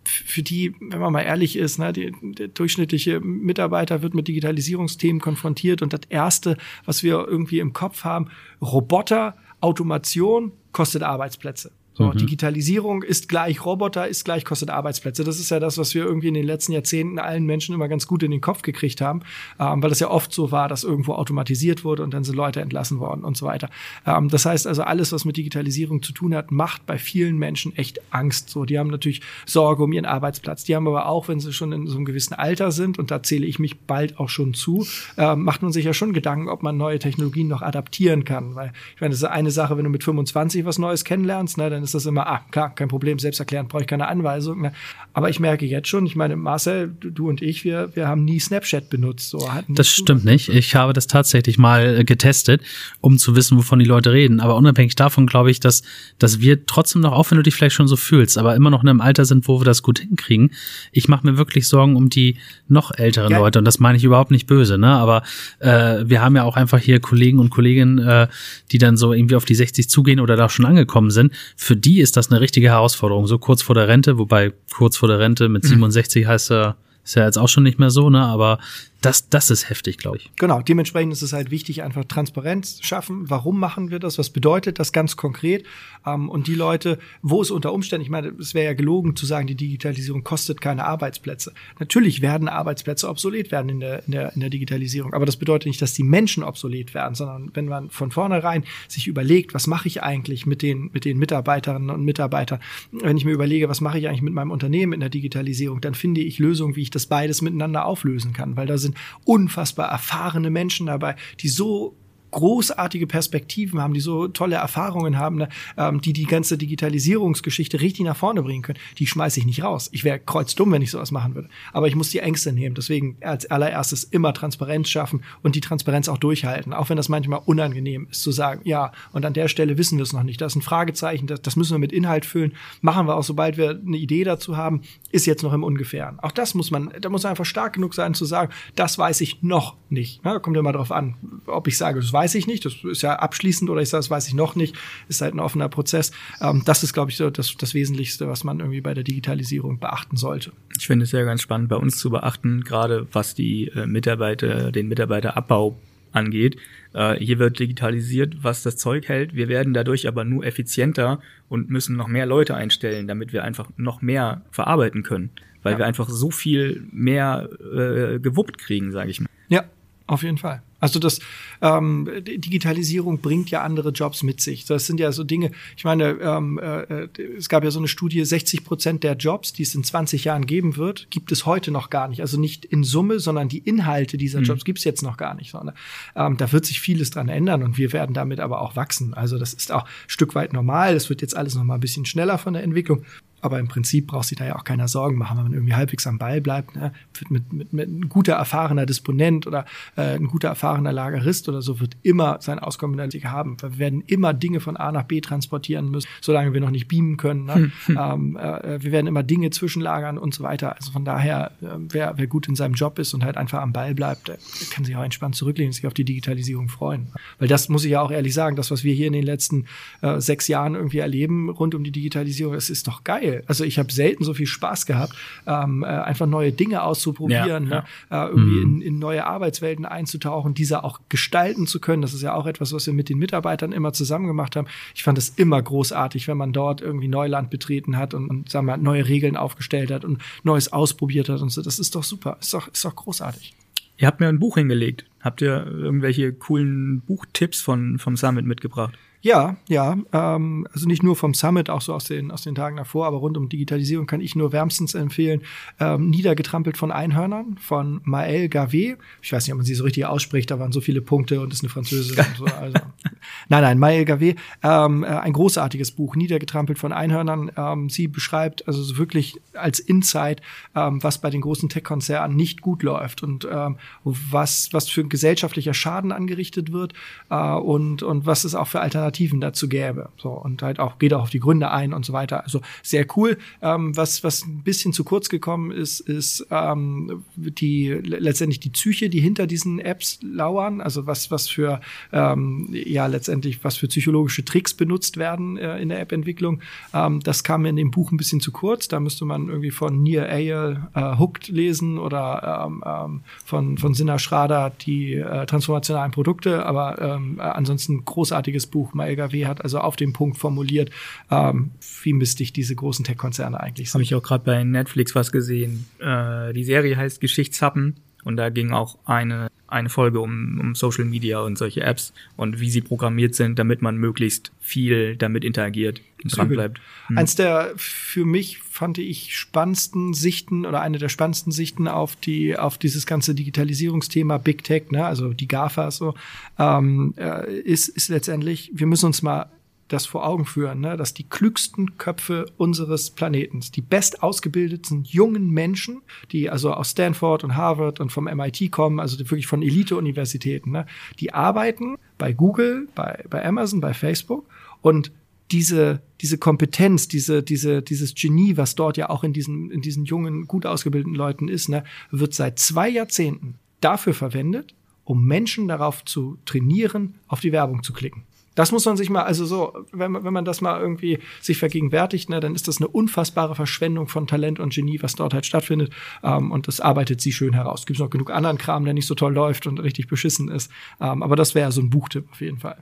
für, 0.03 0.43
die, 0.43 0.75
wenn 0.81 1.01
man 1.01 1.12
mal 1.12 1.23
ehrlich 1.23 1.57
ist, 1.57 1.79
ne, 1.79 1.93
die, 1.93 2.12
der 2.23 2.49
durchschnittliche 2.49 3.21
Mitarbeiter 3.21 4.03
wird 4.03 4.15
mit 4.15 4.29
Digitalisierungsthemen 4.29 5.21
konfrontiert 5.21 5.83
und 5.83 5.93
das 5.93 6.01
Erste, 6.09 6.57
was 6.85 7.03
wir 7.03 7.27
irgendwie 7.29 7.61
im 7.61 7.73
Kopf 7.73 8.05
haben, 8.05 8.29
Roboter, 8.61 9.37
Automation 9.61 10.53
kostet 10.73 11.03
Arbeitsplätze. 11.03 11.71
So, 11.95 12.05
mhm. 12.05 12.17
Digitalisierung 12.17 13.03
ist 13.03 13.29
gleich 13.29 13.65
Roboter, 13.65 14.09
ist 14.09 14.25
gleich 14.25 14.45
kostet 14.45 14.71
Arbeitsplätze. 14.71 15.25
Das 15.25 15.39
ist 15.39 15.51
ja 15.51 15.61
das, 15.61 15.77
was 15.77 15.95
wir 15.95 16.05
irgendwie 16.05 16.29
in 16.29 16.35
den 16.35 16.47
letzten 16.47 16.73
Jahrzehnten 16.73 17.19
allen 17.19 17.45
Menschen 17.45 17.75
immer 17.75 17.89
ganz 17.89 18.07
gut 18.07 18.23
in 18.23 18.31
den 18.31 18.41
Kopf 18.41 18.63
gekriegt 18.63 19.01
haben, 19.01 19.21
ähm, 19.61 19.83
weil 19.83 19.91
das 19.91 20.01
ja 20.01 20.11
oft 20.11 20.33
so 20.33 20.53
war, 20.53 20.69
dass 20.69 20.85
irgendwo 20.85 21.13
automatisiert 21.13 21.85
wurde 21.85 22.03
und 22.03 22.15
dann 22.15 22.25
sind 22.25 22.35
Leute 22.35 22.61
entlassen 22.61 22.99
worden 22.99 23.25
und 23.25 23.37
so 23.37 23.47
weiter. 23.47 23.69
Ähm, 24.07 24.29
das 24.29 24.47
heißt 24.47 24.67
also, 24.67 24.83
alles, 24.83 25.13
was 25.13 25.25
mit 25.25 25.37
Digitalisierung 25.37 26.03
zu 26.03 26.13
tun 26.13 26.35
hat, 26.35 26.51
macht 26.51 26.87
bei 26.87 26.99
vielen 26.99 27.37
Menschen 27.37 27.77
echt 27.77 28.01
Angst. 28.11 28.49
So, 28.49 28.65
die 28.65 28.79
haben 28.79 28.89
natürlich 28.89 29.21
Sorge 29.47 29.85
um 29.85 29.93
ihren 29.93 30.07
Arbeitsplatz. 30.07 30.65
Die 30.65 30.75
haben 30.75 30.89
aber 30.89 31.07
auch, 31.07 31.29
wenn 31.29 31.41
sie 31.41 31.53
schon 31.53 31.73
in 31.73 31.87
so 31.87 31.97
einem 31.97 32.07
gewissen 32.07 32.35
Alter 32.35 32.73
sind, 32.73 32.99
und 32.99 33.11
da 33.11 33.23
zähle 33.23 33.47
ich 33.47 33.59
mich 33.59 33.81
bald 33.81 34.19
auch 34.19 34.31
schon 34.31 34.55
zu, 34.55 34.87
äh, 35.19 35.37
macht 35.37 35.63
man 35.63 35.73
sich 35.73 35.85
ja 35.85 35.93
schon 35.93 36.15
Gedanken, 36.15 36.49
ob 36.49 36.63
man 36.63 36.77
neue 36.77 36.99
Technologien 36.99 37.49
noch 37.49 37.61
adaptieren 37.61 38.25
kann. 38.25 38.55
Weil 38.55 38.73
ich 38.95 39.01
meine, 39.01 39.11
das 39.11 39.19
ist 39.19 39.25
eine 39.25 39.51
Sache, 39.51 39.77
wenn 39.77 39.85
du 39.85 39.91
mit 39.91 40.05
25 40.05 40.65
was 40.65 40.79
Neues 40.79 41.05
kennenlernst, 41.05 41.59
ne, 41.59 41.69
dann 41.69 41.82
dann 41.83 41.87
ist 41.87 41.95
das 41.95 42.07
immer, 42.07 42.29
ah, 42.29 42.40
klar, 42.51 42.73
kein 42.73 42.87
Problem, 42.87 43.18
selbsterklärend, 43.18 43.68
brauche 43.68 43.83
ich 43.83 43.88
keine 43.88 44.07
Anweisung. 44.07 44.62
Ne? 44.62 44.73
Aber 45.14 45.29
ich 45.31 45.40
merke 45.40 45.66
jetzt 45.66 45.88
schon, 45.88 46.07
ich 46.07 46.14
meine, 46.14 46.37
Marcel, 46.37 46.95
du, 47.01 47.29
und 47.29 47.42
ich, 47.42 47.64
wir, 47.64 47.90
wir 47.95 48.07
haben 48.07 48.25
nie 48.25 48.38
Snapchat 48.38 48.88
benutzt. 48.88 49.31
So, 49.31 49.51
das 49.68 49.88
stimmt 49.88 50.25
nicht. 50.25 50.49
Ich 50.49 50.77
habe 50.77 50.92
das 50.92 51.09
tatsächlich 51.09 51.59
mal 51.59 51.99
äh, 51.99 52.05
getestet, 52.05 52.62
um 53.01 53.18
zu 53.18 53.35
wissen, 53.35 53.59
wovon 53.59 53.81
die 53.81 53.85
Leute 53.85 54.12
reden. 54.12 54.38
Aber 54.40 54.55
unabhängig 54.55 54.95
davon 54.95 55.27
glaube 55.27 55.51
ich, 55.51 55.59
dass, 55.59 55.83
dass 56.18 56.40
wir 56.40 56.66
trotzdem 56.66 57.03
noch, 57.03 57.12
auch 57.12 57.31
wenn 57.31 57.37
du 57.37 57.42
dich 57.42 57.55
vielleicht 57.55 57.75
schon 57.75 57.88
so 57.88 57.97
fühlst, 57.97 58.38
aber 58.38 58.55
immer 58.55 58.71
noch 58.71 58.83
in 58.85 58.88
einem 58.88 59.01
Alter 59.01 59.25
sind, 59.25 59.49
wo 59.49 59.61
wir 59.61 59.64
das 59.64 59.83
gut 59.83 59.99
hinkriegen. 59.99 60.53
Ich 60.92 61.09
mache 61.09 61.27
mir 61.27 61.37
wirklich 61.37 61.66
Sorgen 61.66 61.97
um 61.97 62.09
die 62.09 62.37
noch 62.68 62.92
älteren 62.97 63.33
ja. 63.33 63.38
Leute 63.38 63.59
und 63.59 63.64
das 63.64 63.81
meine 63.81 63.99
ich 63.99 64.05
überhaupt 64.05 64.31
nicht 64.31 64.47
böse, 64.47 64.79
ne? 64.79 64.88
Aber 64.88 65.25
äh, 65.59 66.05
wir 66.07 66.23
haben 66.23 66.37
ja 66.37 66.45
auch 66.45 66.57
einfach 66.57 66.79
hier 66.79 67.01
Kollegen 67.01 67.40
und 67.40 67.51
Kolleginnen, 67.51 67.99
äh, 67.99 68.29
die 68.71 68.79
dann 68.79 68.97
so 68.97 69.12
irgendwie 69.12 69.35
auf 69.35 69.45
die 69.45 69.55
60 69.55 69.88
zugehen 69.88 70.21
oder 70.21 70.37
da 70.37 70.49
schon 70.49 70.64
angekommen 70.64 71.11
sind. 71.11 71.33
Für 71.57 71.72
für 71.73 71.77
die 71.77 72.03
ist 72.03 72.19
das 72.19 72.31
eine 72.31 72.43
richtige 72.43 72.69
Herausforderung, 72.69 73.27
so 73.27 73.39
kurz 73.39 73.63
vor 73.63 73.75
der 73.75 73.89
Rente, 73.89 74.19
wobei 74.19 74.53
kurz 74.75 74.99
vor 74.99 75.09
der 75.09 75.19
Rente 75.19 75.49
mit 75.49 75.65
67 75.65 76.25
mhm. 76.25 76.29
heißt 76.29 76.51
er, 76.51 76.77
ist 77.03 77.15
ja 77.15 77.25
jetzt 77.25 77.39
auch 77.39 77.49
schon 77.49 77.63
nicht 77.63 77.79
mehr 77.79 77.89
so, 77.89 78.11
ne? 78.11 78.21
Aber 78.21 78.59
das, 79.03 79.29
das 79.29 79.51
ist 79.51 79.69
heftig, 79.69 79.99
glaube 79.99 80.19
ich. 80.19 80.31
Genau, 80.37 80.62
dementsprechend 80.62 81.12
ist 81.12 81.23
es 81.23 81.33
halt 81.33 81.51
wichtig, 81.51 81.83
einfach 81.83 82.05
Transparenz 82.05 82.79
schaffen. 82.83 83.29
Warum 83.29 83.59
machen 83.59 83.91
wir 83.91 83.99
das? 83.99 84.17
Was 84.17 84.31
bedeutet 84.31 84.79
das 84.79 84.93
ganz 84.93 85.17
konkret? 85.17 85.67
Ähm, 86.07 86.29
und 86.29 86.47
die 86.47 86.55
Leute, 86.55 86.99
wo 87.21 87.43
es 87.43 87.51
unter 87.51 87.73
Umständen, 87.73 88.05
ich 88.05 88.11
meine, 88.11 88.29
es 88.38 88.55
wäre 88.55 88.67
ja 88.67 88.73
gelogen 88.75 89.17
zu 89.17 89.27
sagen, 89.27 89.49
die 89.49 89.57
Digitalisierung 89.57 90.23
kostet 90.23 90.61
keine 90.61 90.85
Arbeitsplätze. 90.85 91.53
Natürlich 91.81 92.23
werden 92.23 92.49
Arbeitsplätze 92.49 93.09
obsolet 93.09 93.51
werden 93.51 93.69
in 93.69 93.81
der, 93.81 94.07
in 94.07 94.12
der, 94.12 94.35
in 94.35 94.41
der 94.41 94.51
Digitalisierung. 94.51 95.15
Aber 95.15 95.27
das 95.27 95.37
bedeutet 95.37 95.67
nicht, 95.67 95.83
dass 95.83 95.95
die 95.95 96.05
Menschen 96.05 96.45
obsolet 96.45 96.95
werden, 96.95 97.17
sondern 97.17 97.51
wenn 97.55 97.67
man 97.67 97.91
von 97.91 98.12
vornherein 98.12 98.65
sich 98.87 99.09
überlegt, 99.09 99.53
was 99.53 99.67
mache 99.67 99.88
ich 99.88 100.03
eigentlich 100.03 100.47
mit 100.47 100.62
den, 100.62 100.91
mit 100.93 101.05
den 101.05 101.19
Mitarbeiterinnen 101.19 101.91
und 101.91 102.05
Mitarbeitern? 102.05 102.61
Wenn 102.93 103.17
ich 103.17 103.25
mir 103.25 103.33
überlege, 103.33 103.69
was 103.69 103.81
mache 103.81 103.99
ich 103.99 104.09
eigentlich 104.09 104.23
mit 104.23 104.33
meinem 104.33 104.53
Unternehmen 104.53 104.93
in 104.93 105.01
der 105.01 105.09
Digitalisierung, 105.09 105.81
dann 105.81 105.95
finde 105.95 106.21
ich 106.21 106.38
Lösungen, 106.38 106.77
wie 106.77 106.83
ich 106.83 106.91
das 106.91 107.07
beides 107.07 107.43
miteinander 107.43 107.85
auflösen 107.85 108.33
kann, 108.33 108.57
weil 108.57 108.67
da 108.67 108.79
sind 108.79 108.92
unfassbar 109.25 109.89
erfahrene 109.91 110.51
Menschen 110.51 110.87
dabei, 110.87 111.17
die 111.41 111.49
so 111.49 111.97
großartige 112.33 113.07
Perspektiven 113.07 113.81
haben, 113.81 113.95
die 113.95 114.01
so 114.01 114.29
tolle 114.29 114.57
Erfahrungen 114.57 115.18
haben, 115.18 115.37
ne, 115.37 115.49
ähm, 115.77 116.01
die 116.01 116.12
die 116.12 116.25
ganze 116.25 116.59
Digitalisierungsgeschichte 116.59 117.81
richtig 117.81 118.05
nach 118.05 118.16
vorne 118.16 118.42
bringen 118.42 118.62
können, 118.62 118.79
die 118.99 119.07
schmeiße 119.07 119.38
ich 119.38 119.47
nicht 119.47 119.62
raus. 119.62 119.88
Ich 119.92 120.05
wäre 120.05 120.18
kreuzdumm, 120.18 120.73
wenn 120.73 120.83
ich 120.83 120.90
sowas 120.90 121.12
machen 121.12 121.35
würde. 121.35 121.49
Aber 121.73 121.88
ich 121.88 121.95
muss 121.95 122.11
die 122.11 122.18
Ängste 122.18 122.53
nehmen. 122.53 122.75
Deswegen 122.75 123.16
als 123.21 123.51
allererstes 123.51 124.05
immer 124.05 124.35
Transparenz 124.35 124.88
schaffen 124.88 125.23
und 125.42 125.55
die 125.55 125.61
Transparenz 125.61 126.09
auch 126.09 126.18
durchhalten. 126.18 126.73
Auch 126.73 126.90
wenn 126.90 126.97
das 126.97 127.09
manchmal 127.09 127.40
unangenehm 127.45 128.09
ist, 128.11 128.23
zu 128.23 128.33
sagen, 128.33 128.62
ja, 128.64 128.92
und 129.12 129.25
an 129.25 129.35
der 129.35 129.49
Stelle 129.49 129.79
wissen 129.79 129.99
wir 129.99 130.03
es 130.03 130.12
noch 130.12 130.23
nicht. 130.23 130.40
Das 130.40 130.53
ist 130.53 130.57
ein 130.57 130.62
Fragezeichen, 130.62 131.27
das, 131.27 131.42
das 131.42 131.57
müssen 131.57 131.73
wir 131.73 131.79
mit 131.79 131.92
Inhalt 131.92 132.25
füllen. 132.25 132.55
Machen 132.81 133.07
wir 133.07 133.16
auch, 133.16 133.23
sobald 133.23 133.57
wir 133.57 133.71
eine 133.71 133.97
Idee 133.97 134.25
dazu 134.25 134.57
haben, 134.57 134.83
ist 135.11 135.27
jetzt 135.27 135.42
noch 135.42 135.53
im 135.53 135.62
Ungefähren. 135.62 136.18
Auch 136.21 136.33
das 136.33 136.55
muss 136.55 136.71
man, 136.71 136.92
da 137.01 137.09
muss 137.09 137.23
man 137.23 137.31
einfach 137.31 137.45
stark 137.45 137.75
genug 137.75 137.95
sein 137.95 138.14
zu 138.14 138.25
sagen, 138.25 138.53
das 138.75 138.99
weiß 138.99 139.21
ich 139.21 139.42
noch 139.42 139.77
nicht. 139.90 140.25
Ne? 140.25 140.40
Kommt 140.40 140.57
immer 140.57 140.73
darauf 140.73 140.90
an, 140.90 141.16
ob 141.47 141.68
ich 141.68 141.77
sage, 141.77 142.01
das 142.01 142.12
weiß 142.12 142.22
weiß 142.23 142.37
ich 142.37 142.47
nicht. 142.47 142.65
Das 142.65 142.77
ist 142.85 143.03
ja 143.03 143.17
abschließend 143.17 143.69
oder 143.69 143.83
ich 143.83 143.89
sage, 143.89 144.01
das 144.01 144.11
weiß 144.11 144.29
ich 144.29 144.35
noch 144.35 144.55
nicht. 144.55 144.77
Ist 145.09 145.21
halt 145.21 145.35
ein 145.35 145.41
offener 145.41 145.69
Prozess. 145.69 146.13
Ähm, 146.41 146.63
das 146.65 146.85
ist, 146.85 146.93
glaube 146.93 147.11
ich, 147.11 147.17
so 147.17 147.31
das, 147.31 147.57
das 147.57 147.75
Wesentlichste, 147.75 148.29
was 148.29 148.45
man 148.45 148.61
irgendwie 148.61 148.81
bei 148.81 148.95
der 148.95 149.03
Digitalisierung 149.03 149.81
beachten 149.81 150.17
sollte. 150.17 150.53
Ich 150.79 150.87
finde 150.87 151.05
es 151.05 151.13
ja 151.13 151.25
ganz 151.25 151.43
spannend 151.43 151.69
bei 151.69 151.77
uns 151.77 151.99
zu 151.99 152.11
beachten, 152.11 152.63
gerade 152.63 153.09
was 153.13 153.35
die 153.35 153.69
äh, 153.69 153.87
Mitarbeiter, 153.87 154.71
den 154.71 154.87
Mitarbeiterabbau 154.87 155.77
angeht. 156.13 156.59
Äh, 156.95 157.17
hier 157.17 157.41
wird 157.41 157.59
digitalisiert, 157.59 158.37
was 158.43 158.63
das 158.63 158.77
Zeug 158.77 159.09
hält. 159.09 159.35
Wir 159.35 159.49
werden 159.49 159.75
dadurch 159.75 160.07
aber 160.07 160.25
nur 160.25 160.45
effizienter 160.47 161.21
und 161.49 161.71
müssen 161.71 161.97
noch 161.97 162.07
mehr 162.07 162.27
Leute 162.27 162.55
einstellen, 162.55 163.09
damit 163.09 163.33
wir 163.33 163.43
einfach 163.43 163.69
noch 163.77 164.01
mehr 164.01 164.43
verarbeiten 164.53 165.03
können, 165.03 165.31
weil 165.65 165.73
ja. 165.73 165.79
wir 165.79 165.87
einfach 165.87 166.09
so 166.09 166.31
viel 166.31 166.87
mehr 166.93 167.49
äh, 167.61 168.21
gewuppt 168.21 168.59
kriegen, 168.59 168.93
sage 168.93 169.11
ich 169.11 169.21
mal. 169.21 169.29
Ja, 169.49 169.65
auf 170.07 170.23
jeden 170.23 170.38
Fall. 170.38 170.62
Also 170.83 170.99
das 170.99 171.21
ähm, 171.61 172.09
Digitalisierung 172.25 173.21
bringt 173.21 173.51
ja 173.51 173.62
andere 173.62 173.91
Jobs 173.91 174.25
mit 174.25 174.41
sich. 174.41 174.65
Das 174.65 174.85
sind 174.85 174.99
ja 174.99 175.12
so 175.12 175.23
Dinge. 175.23 175.53
Ich 175.77 175.85
meine, 175.85 176.19
ähm, 176.21 176.59
äh, 176.59 177.07
es 177.38 177.49
gab 177.49 177.62
ja 177.62 177.71
so 177.71 177.79
eine 177.79 177.87
Studie: 177.87 178.25
60 178.25 178.65
Prozent 178.65 179.05
der 179.05 179.15
Jobs, 179.15 179.53
die 179.53 179.62
es 179.62 179.77
in 179.77 179.85
20 179.85 180.25
Jahren 180.25 180.45
geben 180.45 180.77
wird, 180.77 181.09
gibt 181.11 181.31
es 181.31 181.47
heute 181.47 181.71
noch 181.71 181.88
gar 181.88 182.09
nicht. 182.09 182.21
Also 182.21 182.38
nicht 182.38 182.65
in 182.65 182.83
Summe, 182.83 183.21
sondern 183.21 183.49
die 183.49 183.59
Inhalte 183.59 184.17
dieser 184.17 184.41
mhm. 184.41 184.47
Jobs 184.47 184.65
gibt 184.65 184.79
es 184.79 184.85
jetzt 184.85 185.03
noch 185.03 185.17
gar 185.17 185.35
nicht. 185.35 185.53
Sondern 185.53 185.77
ähm, 186.17 186.37
da 186.37 186.51
wird 186.51 186.67
sich 186.67 186.81
vieles 186.81 187.11
dran 187.11 187.29
ändern 187.29 187.62
und 187.62 187.79
wir 187.79 187.93
werden 187.93 188.12
damit 188.12 188.41
aber 188.41 188.61
auch 188.61 188.75
wachsen. 188.75 189.15
Also 189.15 189.38
das 189.38 189.55
ist 189.55 189.71
auch 189.71 189.85
ein 189.85 190.09
Stück 190.09 190.35
weit 190.35 190.53
normal. 190.53 190.97
Es 190.97 191.09
wird 191.09 191.23
jetzt 191.23 191.37
alles 191.37 191.55
noch 191.55 191.62
mal 191.62 191.75
ein 191.75 191.81
bisschen 191.81 192.07
schneller 192.07 192.38
von 192.38 192.55
der 192.55 192.65
Entwicklung. 192.65 193.05
Aber 193.43 193.59
im 193.59 193.67
Prinzip 193.67 194.07
braucht 194.07 194.29
sich 194.29 194.39
da 194.39 194.47
ja 194.47 194.57
auch 194.57 194.65
keiner 194.65 194.87
Sorgen 194.87 195.19
machen, 195.19 195.37
wenn 195.37 195.45
man 195.45 195.53
irgendwie 195.53 195.75
halbwegs 195.75 196.07
am 196.07 196.17
Ball 196.17 196.41
bleibt. 196.41 196.77
Ne? 196.77 196.93
Mit, 197.29 197.53
mit, 197.53 197.73
mit 197.73 197.89
ein 197.89 198.09
guter, 198.09 198.35
erfahrener 198.35 198.87
Disponent 198.87 199.49
oder 199.49 199.67
äh, 199.97 200.15
ein 200.15 200.29
guter, 200.29 200.49
erfahrener 200.49 200.93
Lagerist 200.93 201.49
oder 201.49 201.61
so 201.61 201.81
wird 201.81 201.97
immer 202.03 202.39
sein 202.41 202.61
Auskommen 202.61 202.99
in 202.99 203.11
der 203.11 203.33
haben. 203.33 203.57
Wir 203.61 203.79
werden 203.79 204.05
immer 204.07 204.33
Dinge 204.33 204.61
von 204.61 204.77
A 204.77 204.93
nach 204.93 205.03
B 205.03 205.21
transportieren 205.21 205.91
müssen, 205.91 206.09
solange 206.21 206.55
wir 206.55 206.61
noch 206.61 206.71
nicht 206.71 206.87
beamen 206.87 207.17
können. 207.17 207.45
Ne? 207.47 207.55
Hm, 207.55 207.73
hm. 207.87 207.99
ähm, 207.99 208.37
äh, 208.37 208.83
wir 208.83 208.93
werden 208.93 209.09
immer 209.09 209.25
Dinge 209.25 209.51
zwischenlagern 209.51 210.19
und 210.19 210.35
so 210.35 210.45
weiter. 210.45 210.77
Also 210.77 210.93
von 210.93 211.05
daher, 211.05 211.51
äh, 211.61 211.67
wer, 211.89 212.15
wer 212.17 212.27
gut 212.29 212.47
in 212.47 212.55
seinem 212.55 212.75
Job 212.75 213.01
ist 213.01 213.13
und 213.13 213.25
halt 213.25 213.37
einfach 213.37 213.61
am 213.61 213.73
Ball 213.73 213.95
bleibt, 213.95 214.29
der 214.29 214.39
kann 214.71 214.85
sich 214.85 214.95
auch 214.95 215.03
entspannt 215.03 215.35
zurücklehnen 215.35 215.71
und 215.71 215.75
sich 215.75 215.87
auf 215.89 215.95
die 215.95 216.05
Digitalisierung 216.05 216.69
freuen. 216.69 217.09
Weil 217.41 217.49
das 217.49 217.69
muss 217.69 217.85
ich 217.85 217.91
ja 217.91 218.03
auch 218.03 218.13
ehrlich 218.13 218.35
sagen, 218.35 218.55
das, 218.55 218.71
was 218.71 218.85
wir 218.85 218.95
hier 218.95 219.09
in 219.09 219.13
den 219.13 219.25
letzten 219.25 219.67
äh, 220.01 220.21
sechs 220.21 220.47
Jahren 220.47 220.77
irgendwie 220.77 220.99
erleben 220.99 221.51
rund 221.51 221.75
um 221.75 221.83
die 221.83 221.91
Digitalisierung, 221.91 222.55
das 222.55 222.71
ist 222.71 222.87
doch 222.87 223.03
geil 223.03 223.32
geil. 223.33 223.45
Also 223.47 223.64
ich 223.64 223.79
habe 223.79 223.92
selten 223.92 224.25
so 224.25 224.35
viel 224.35 224.47
Spaß 224.47 224.87
gehabt, 224.87 225.14
ähm, 225.47 225.83
äh, 225.83 225.87
einfach 225.87 226.27
neue 226.27 226.53
Dinge 226.53 226.83
auszuprobieren, 226.83 227.68
ja, 227.68 227.81
ne? 227.81 227.85
ja. 228.11 228.27
Äh, 228.27 228.29
irgendwie 228.31 228.64
mhm. 228.64 228.77
in, 228.77 228.83
in 228.83 228.99
neue 228.99 229.27
Arbeitswelten 229.27 229.85
einzutauchen, 229.85 230.55
diese 230.55 230.85
auch 230.85 231.01
gestalten 231.09 231.66
zu 231.66 231.81
können. 231.81 232.03
Das 232.03 232.14
ist 232.14 232.23
ja 232.23 232.35
auch 232.35 232.47
etwas, 232.47 232.73
was 232.73 232.87
wir 232.87 232.95
mit 232.95 233.09
den 233.09 233.18
Mitarbeitern 233.18 233.73
immer 233.73 233.92
zusammen 233.92 234.27
gemacht 234.27 234.57
haben. 234.57 234.66
Ich 234.95 235.03
fand 235.03 235.18
es 235.18 235.31
immer 235.31 235.61
großartig, 235.61 236.29
wenn 236.29 236.37
man 236.37 236.53
dort 236.53 236.81
irgendwie 236.81 237.09
Neuland 237.09 237.51
betreten 237.51 237.97
hat 237.97 238.14
und, 238.14 238.29
und 238.29 238.49
sagen 238.49 238.66
wir, 238.66 238.77
neue 238.77 239.07
Regeln 239.09 239.37
aufgestellt 239.37 239.90
hat 239.90 240.05
und 240.05 240.23
Neues 240.42 240.73
ausprobiert 240.73 241.29
hat 241.29 241.40
und 241.40 241.51
so. 241.51 241.62
Das 241.62 241.79
ist 241.79 241.95
doch 241.95 242.05
super. 242.05 242.37
Ist 242.40 242.55
doch, 242.55 242.68
ist 242.68 242.85
doch 242.85 242.95
großartig. 242.95 243.55
Ihr 243.99 244.07
habt 244.07 244.21
mir 244.21 244.29
ein 244.29 244.38
Buch 244.38 244.57
hingelegt. 244.57 245.05
Habt 245.21 245.42
ihr 245.42 245.64
irgendwelche 245.66 246.33
coolen 246.33 247.03
Buchtipps 247.03 247.61
von, 247.61 247.99
vom 247.99 248.16
Summit 248.16 248.47
mitgebracht? 248.47 248.99
Ja, 249.23 249.57
ja. 249.69 249.97
Ähm, 250.13 250.67
also 250.73 250.87
nicht 250.89 251.05
nur 251.05 251.15
vom 251.15 251.33
Summit, 251.33 251.71
auch 251.71 251.81
so 251.81 251.95
aus 251.95 252.05
den, 252.05 252.33
aus 252.33 252.43
den 252.43 252.57
Tagen 252.57 252.77
davor, 252.77 253.07
aber 253.07 253.19
rund 253.19 253.37
um 253.37 253.49
Digitalisierung 253.49 254.07
kann 254.07 254.21
ich 254.21 254.35
nur 254.35 254.53
wärmstens 254.53 254.95
empfehlen. 254.95 255.43
Ähm, 255.79 256.11
Niedergetrampelt 256.11 256.77
von 256.77 256.91
Einhörnern 256.91 257.57
von 257.59 258.01
Maël 258.03 258.49
Gavé. 258.49 258.97
Ich 259.23 259.33
weiß 259.33 259.47
nicht, 259.47 259.53
ob 259.53 259.59
man 259.59 259.67
sie 259.67 259.75
so 259.75 259.85
richtig 259.85 260.07
ausspricht, 260.07 260.51
da 260.51 260.59
waren 260.59 260.73
so 260.73 260.81
viele 260.81 261.01
Punkte 261.01 261.41
und 261.41 261.53
ist 261.53 261.63
eine 261.63 261.71
Französin 261.71 262.19
und 262.19 262.37
so. 262.37 262.45
Also 262.47 262.79
Nein, 263.49 263.63
nein, 263.63 263.79
Mael 263.79 264.05
Gavé, 264.05 264.37
ähm, 264.63 265.05
äh, 265.05 265.07
ein 265.07 265.33
großartiges 265.33 265.93
Buch, 265.93 266.17
niedergetrampelt 266.17 266.79
von 266.79 266.93
Einhörnern. 266.93 267.51
Ähm, 267.57 267.89
sie 267.89 268.09
beschreibt 268.09 268.67
also 268.67 268.83
so 268.83 268.99
wirklich 268.99 269.41
als 269.55 269.79
Insight, 269.79 270.43
ähm, 270.75 271.03
was 271.03 271.21
bei 271.21 271.31
den 271.31 271.41
großen 271.41 271.69
Tech-Konzernen 271.69 272.37
nicht 272.37 272.61
gut 272.61 272.83
läuft 272.83 273.23
und 273.23 273.47
ähm, 273.51 273.77
was, 274.05 274.73
was 274.73 274.89
für 274.89 275.05
gesellschaftlicher 275.05 275.75
Schaden 275.75 276.13
angerichtet 276.13 276.73
wird 276.73 276.95
äh, 277.31 277.37
und, 277.37 278.03
und 278.03 278.27
was 278.27 278.45
es 278.45 278.55
auch 278.55 278.69
für 278.69 278.81
Alternativen 278.81 279.41
dazu 279.41 279.69
gäbe. 279.69 280.11
So, 280.17 280.31
und 280.31 280.63
halt 280.63 280.79
auch, 280.79 280.99
geht 280.99 281.15
auch 281.15 281.23
auf 281.23 281.31
die 281.31 281.41
Gründe 281.41 281.71
ein 281.71 281.93
und 281.93 282.05
so 282.05 282.13
weiter. 282.13 282.45
Also 282.45 282.61
sehr 282.83 283.07
cool. 283.17 283.39
Ähm, 283.61 283.97
was, 283.97 284.25
was 284.25 284.45
ein 284.45 284.63
bisschen 284.63 284.93
zu 284.93 285.05
kurz 285.05 285.29
gekommen 285.29 285.71
ist, 285.71 286.01
ist 286.01 286.47
ähm, 286.51 287.25
die 287.37 287.89
letztendlich 287.89 288.61
die 288.61 288.71
Psyche, 288.71 289.09
die 289.09 289.21
hinter 289.21 289.47
diesen 289.47 289.79
Apps 289.79 290.19
lauern. 290.23 290.81
Also 290.81 291.07
was, 291.07 291.31
was 291.31 291.49
für 291.49 291.81
ähm, 292.13 292.69
ja 292.73 293.07
letztendlich 293.12 293.62
was 293.62 293.77
für 293.77 293.87
psychologische 293.87 294.44
Tricks 294.44 294.75
benutzt 294.75 295.16
werden 295.16 295.57
äh, 295.57 295.79
in 295.79 295.88
der 295.88 296.01
App-Entwicklung. 296.01 296.61
Ähm, 296.92 297.20
das 297.20 297.44
kam 297.44 297.62
mir 297.62 297.68
in 297.68 297.77
dem 297.77 297.90
Buch 297.90 298.11
ein 298.11 298.16
bisschen 298.16 298.40
zu 298.40 298.51
kurz. 298.53 298.88
Da 298.88 299.01
müsste 299.01 299.25
man 299.25 299.48
irgendwie 299.48 299.70
von 299.70 300.03
Nir 300.03 300.29
Eyal 300.29 300.88
äh, 300.94 301.18
Hooked 301.18 301.48
lesen 301.48 301.98
oder 301.98 302.66
ähm, 302.66 302.83
ähm, 302.85 303.20
von, 303.44 303.79
von 303.79 303.94
Sinna 303.94 304.18
Schrader 304.18 304.72
die 304.85 305.14
äh, 305.14 305.46
transformationalen 305.46 306.12
Produkte. 306.12 306.66
Aber 306.66 307.01
ähm, 307.01 307.38
ansonsten 307.40 308.05
großartiges 308.05 308.66
Buch. 308.66 308.94
Maelga 308.94 309.33
W. 309.33 309.46
hat 309.46 309.62
also 309.62 309.79
auf 309.79 309.96
den 309.96 310.12
Punkt 310.12 310.38
formuliert, 310.38 310.90
ähm, 311.31 311.70
wie 312.03 312.12
mistig 312.12 312.53
diese 312.53 312.75
großen 312.75 313.05
Tech-Konzerne 313.05 313.61
eigentlich 313.61 313.90
sind. 313.90 313.94
Habe 313.94 314.05
ich 314.05 314.14
auch 314.14 314.22
gerade 314.22 314.44
bei 314.44 314.64
Netflix 314.64 315.14
was 315.14 315.33
gesehen. 315.33 315.87
Äh, 315.98 316.53
die 316.53 316.64
Serie 316.64 316.96
heißt 316.96 317.20
Geschichtshappen 317.20 317.96
und 318.25 318.37
da 318.37 318.51
ging 318.51 318.73
auch 318.73 318.99
eine, 319.05 319.51
eine 319.67 319.89
Folge 319.89 320.21
um, 320.21 320.61
um 320.61 320.75
Social 320.75 321.05
Media 321.05 321.41
und 321.41 321.59
solche 321.59 321.83
Apps 321.83 322.13
und 322.37 322.61
wie 322.61 322.71
sie 322.71 322.81
programmiert 322.81 323.35
sind, 323.35 323.59
damit 323.59 323.83
man 323.83 323.97
möglichst 323.97 324.53
viel 324.61 325.17
damit 325.17 325.45
interagiert 325.45 326.01
und 326.23 326.37
dran 326.37 326.49
bleibt. 326.49 326.81
Hm. 327.09 327.19
Eins 327.19 327.35
der 327.35 327.73
für 327.77 328.25
mich 328.25 328.59
fand 328.59 328.99
ich 328.99 329.37
spannendsten 329.37 330.15
Sichten 330.15 330.67
oder 330.67 330.81
eine 330.81 330.99
der 330.99 331.09
spannendsten 331.09 331.53
Sichten 331.53 331.89
auf 331.89 332.17
die 332.17 332.57
auf 332.57 332.79
dieses 332.79 333.07
ganze 333.07 333.35
Digitalisierungsthema 333.35 334.39
Big 334.39 334.65
Tech, 334.65 334.91
ne, 334.91 335.05
also 335.05 335.33
die 335.33 335.49
GAFA 335.49 335.91
so, 335.91 336.15
ähm, 336.59 337.15
äh, 337.17 337.53
ist 337.61 337.89
ist 337.89 338.09
letztendlich, 338.09 338.71
wir 338.75 338.87
müssen 338.87 339.07
uns 339.07 339.23
mal 339.23 339.51
das 339.93 340.07
vor 340.07 340.27
Augen 340.27 340.45
führen, 340.45 340.81
ne, 340.81 340.97
dass 340.97 341.15
die 341.15 341.25
klügsten 341.25 341.99
Köpfe 341.99 342.47
unseres 342.57 343.11
Planetens, 343.11 343.71
die 343.71 343.83
bestausgebildeten 343.83 345.05
jungen 345.05 345.51
Menschen, 345.51 346.03
die 346.31 346.51
also 346.51 346.73
aus 346.73 346.91
Stanford 346.91 347.45
und 347.45 347.57
Harvard 347.57 348.01
und 348.01 348.11
vom 348.11 348.25
MIT 348.25 348.71
kommen, 348.71 349.01
also 349.01 349.19
wirklich 349.19 349.47
von 349.47 349.63
Elite-Universitäten, 349.63 350.71
ne, 350.71 350.87
die 351.21 351.35
arbeiten 351.35 351.97
bei 352.19 352.33
Google, 352.33 352.89
bei, 352.95 353.25
bei 353.29 353.45
Amazon, 353.45 353.81
bei 353.81 353.95
Facebook 353.95 354.47
und 354.81 355.13
diese, 355.51 356.01
diese 356.21 356.39
Kompetenz, 356.39 357.09
diese, 357.09 357.43
diese, 357.43 357.83
dieses 357.83 358.15
Genie, 358.15 358.57
was 358.57 358.75
dort 358.75 358.97
ja 358.97 359.11
auch 359.11 359.23
in 359.23 359.33
diesen, 359.33 359.71
in 359.71 359.83
diesen 359.83 360.05
jungen, 360.05 360.47
gut 360.47 360.65
ausgebildeten 360.65 361.15
Leuten 361.15 361.49
ist, 361.49 361.69
ne, 361.69 361.85
wird 362.11 362.33
seit 362.33 362.59
zwei 362.59 362.89
Jahrzehnten 362.89 363.57
dafür 363.81 364.15
verwendet, 364.15 364.75
um 365.05 365.27
Menschen 365.27 365.69
darauf 365.69 366.05
zu 366.05 366.39
trainieren, 366.45 367.17
auf 367.27 367.41
die 367.41 367.53
Werbung 367.53 367.83
zu 367.83 367.93
klicken. 367.93 368.25
Das 368.55 368.73
muss 368.73 368.85
man 368.85 368.97
sich 368.97 369.11
mal, 369.11 369.23
also 369.23 369.45
so, 369.47 369.73
wenn 369.93 370.12
man, 370.12 370.25
wenn 370.25 370.33
man 370.33 370.45
das 370.45 370.61
mal 370.61 370.81
irgendwie 370.81 371.19
sich 371.41 371.59
vergegenwärtigt, 371.59 372.29
ne, 372.31 372.41
dann 372.41 372.55
ist 372.55 372.69
das 372.69 372.79
eine 372.79 372.88
unfassbare 372.88 373.55
Verschwendung 373.55 374.09
von 374.09 374.27
Talent 374.27 374.61
und 374.61 374.75
Genie, 374.75 375.03
was 375.03 375.15
dort 375.15 375.35
halt 375.35 375.47
stattfindet. 375.47 375.93
Ähm, 376.23 376.51
und 376.51 376.69
das 376.69 376.81
arbeitet 376.81 377.21
sie 377.21 377.33
schön 377.33 377.55
heraus. 377.55 377.87
Gibt 377.87 377.99
noch 377.99 378.11
genug 378.11 378.31
anderen 378.31 378.59
Kram, 378.59 378.85
der 378.85 378.95
nicht 378.95 379.07
so 379.07 379.15
toll 379.15 379.33
läuft 379.33 379.67
und 379.67 379.79
richtig 379.79 380.09
beschissen 380.09 380.51
ist. 380.51 380.71
Ähm, 381.01 381.23
aber 381.23 381.37
das 381.37 381.55
wäre 381.55 381.73
so 381.73 381.81
ein 381.81 381.91
Buchtipp 381.91 382.31
auf 382.31 382.41
jeden 382.41 382.59
Fall. 382.59 382.77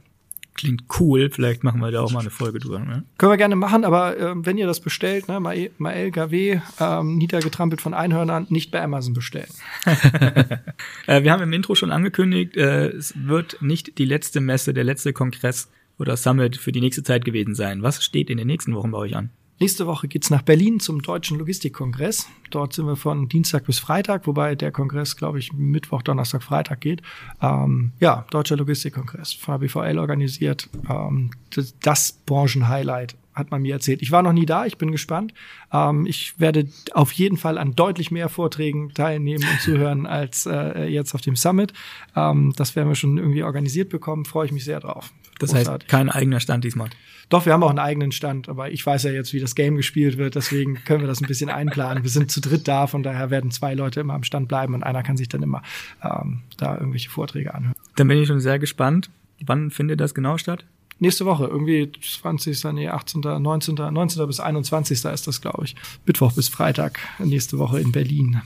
Klingt 0.55 0.85
cool, 0.99 1.31
vielleicht 1.31 1.65
machen 1.65 1.81
wir 1.81 1.91
da 1.91 2.03
auch 2.03 2.11
mal 2.13 2.21
eine 2.21 2.31
Folge 2.31 2.59
drüber. 2.59 2.81
Ne? 2.81 3.05
Können 3.19 3.33
wir 3.33 3.37
gerne 3.37 3.57
machen, 3.57 3.85
aber 3.85 4.19
äh, 4.19 4.35
wenn 4.37 4.59
ihr 4.59 4.67
das 4.67 4.81
bestellt, 4.81 5.29
ne, 5.29 5.41
Mael 5.41 5.71
Gavé, 5.79 6.61
ähm, 6.81 7.17
niedergetrampelt 7.17 7.81
von 7.81 7.95
Einhörnern, 7.95 8.47
nicht 8.51 8.71
bei 8.71 8.83
Amazon 8.83 9.15
bestellen. 9.15 9.51
äh, 11.07 11.23
wir 11.23 11.33
haben 11.33 11.43
im 11.43 11.53
Intro 11.53 11.75
schon 11.75 11.93
angekündigt, 11.93 12.57
äh, 12.57 12.89
es 12.89 13.15
wird 13.17 13.63
nicht 13.63 13.99
die 13.99 14.05
letzte 14.05 14.41
Messe, 14.41 14.75
der 14.75 14.85
letzte 14.85 15.13
Kongress 15.13 15.71
oder 15.99 16.17
Summit 16.17 16.57
für 16.57 16.73
die 16.73 16.81
nächste 16.81 17.03
Zeit 17.03 17.25
gewesen 17.25 17.55
sein. 17.55 17.83
Was 17.83 18.03
steht 18.03 18.29
in 18.29 18.39
den 18.39 18.47
nächsten 18.47 18.75
Wochen 18.75 18.91
bei 18.91 18.99
euch 18.99 19.17
an? 19.17 19.31
Nächste 19.61 19.87
Woche 19.87 20.09
geht's 20.09 20.31
nach 20.31 20.41
Berlin 20.41 20.81
zum 20.81 21.03
Deutschen 21.03 21.39
Logistikkongress. 21.39 22.29
Dort 22.49 22.73
sind 22.73 22.87
wir 22.87 22.97
von 22.97 23.29
Dienstag 23.29 23.67
bis 23.67 23.79
Freitag, 23.79 24.27
wobei 24.27 24.55
der 24.55 24.73
Kongress, 24.73 25.19
glaube 25.19 25.39
ich, 25.39 25.53
Mittwoch, 25.53 26.01
Donnerstag, 26.01 26.43
Freitag 26.43 26.81
geht. 26.81 27.03
Ähm, 27.43 27.93
ja, 28.01 28.25
Deutscher 28.31 28.57
Logistikkongress 28.57 29.35
von 29.35 29.99
organisiert. 29.99 30.71
Ähm, 30.89 31.33
das 31.83 32.13
Branchenhighlight 32.25 33.17
hat 33.35 33.51
man 33.51 33.63
mir 33.63 33.75
erzählt. 33.75 34.03
Ich 34.03 34.11
war 34.11 34.23
noch 34.23 34.33
nie 34.33 34.47
da, 34.47 34.67
ich 34.67 34.79
bin 34.79 34.93
gespannt. 34.93 35.33
Ähm, 35.73 36.07
ich 36.07 36.39
werde 36.39 36.69
auf 36.93 37.13
jeden 37.13 37.37
Fall 37.37 37.59
an 37.59 37.75
deutlich 37.75 38.11
mehr 38.11 38.29
Vorträgen 38.29 38.93
teilnehmen 38.95 39.45
und 39.51 39.61
zuhören 39.61 40.07
als 40.07 40.47
äh, 40.47 40.85
jetzt 40.87 41.15
auf 41.15 41.21
dem 41.21 41.37
Summit. 41.37 41.73
Ähm, 42.17 42.53
das 42.57 42.77
werden 42.77 42.89
wir 42.89 42.97
schon 42.97 43.19
irgendwie 43.19 43.43
organisiert 43.43 43.89
bekommen, 43.89 44.25
freue 44.25 44.47
ich 44.47 44.53
mich 44.53 44.65
sehr 44.65 44.81
drauf. 44.81 45.13
Das 45.39 45.51
Großartig. 45.51 45.85
heißt, 45.85 45.89
kein 45.89 46.11
eigener 46.11 46.41
Stand 46.41 46.65
diesmal. 46.65 46.91
Doch, 47.31 47.47
wir 47.47 47.53
haben 47.53 47.63
auch 47.63 47.71
einen 47.71 47.79
eigenen 47.79 48.11
Stand, 48.11 48.49
aber 48.49 48.73
ich 48.73 48.85
weiß 48.85 49.05
ja 49.05 49.13
jetzt, 49.13 49.33
wie 49.33 49.39
das 49.39 49.55
Game 49.55 49.77
gespielt 49.77 50.19
wird, 50.19 50.35
deswegen 50.35 50.83
können 50.85 51.01
wir 51.01 51.07
das 51.07 51.23
ein 51.23 51.29
bisschen 51.29 51.49
einplanen. 51.49 52.03
Wir 52.03 52.11
sind 52.11 52.31
zu 52.31 52.41
dritt 52.41 52.67
da, 52.67 52.89
von 52.89 53.05
daher 53.05 53.31
werden 53.31 53.53
zwei 53.53 53.75
Leute 53.75 54.01
immer 54.01 54.15
am 54.15 54.25
Stand 54.25 54.49
bleiben 54.49 54.75
und 54.75 54.83
einer 54.83 55.05
kann 55.05 55.17
sich 55.17 55.29
dann 55.29 55.43
immer 55.43 55.63
ähm, 56.03 56.41
da 56.57 56.75
irgendwelche 56.75 57.09
Vorträge 57.09 57.55
anhören. 57.55 57.77
Dann 57.95 58.09
bin 58.09 58.19
ich 58.19 58.27
schon 58.27 58.41
sehr 58.41 58.59
gespannt. 58.59 59.11
Wann 59.47 59.71
findet 59.71 60.01
das 60.01 60.13
genau 60.13 60.39
statt? 60.39 60.65
Nächste 61.01 61.25
Woche, 61.25 61.47
irgendwie 61.47 61.91
20., 62.01 62.63
nee, 62.73 62.89
18., 62.89 63.21
19., 63.21 63.75
19. 63.75 64.27
bis 64.27 64.39
21. 64.39 65.05
ist 65.05 65.27
das, 65.27 65.41
glaube 65.41 65.65
ich. 65.65 65.75
Mittwoch 66.07 66.33
bis 66.33 66.49
Freitag, 66.49 67.01
nächste 67.19 67.59
Woche 67.59 67.81
in 67.81 67.91
Berlin 67.91 68.41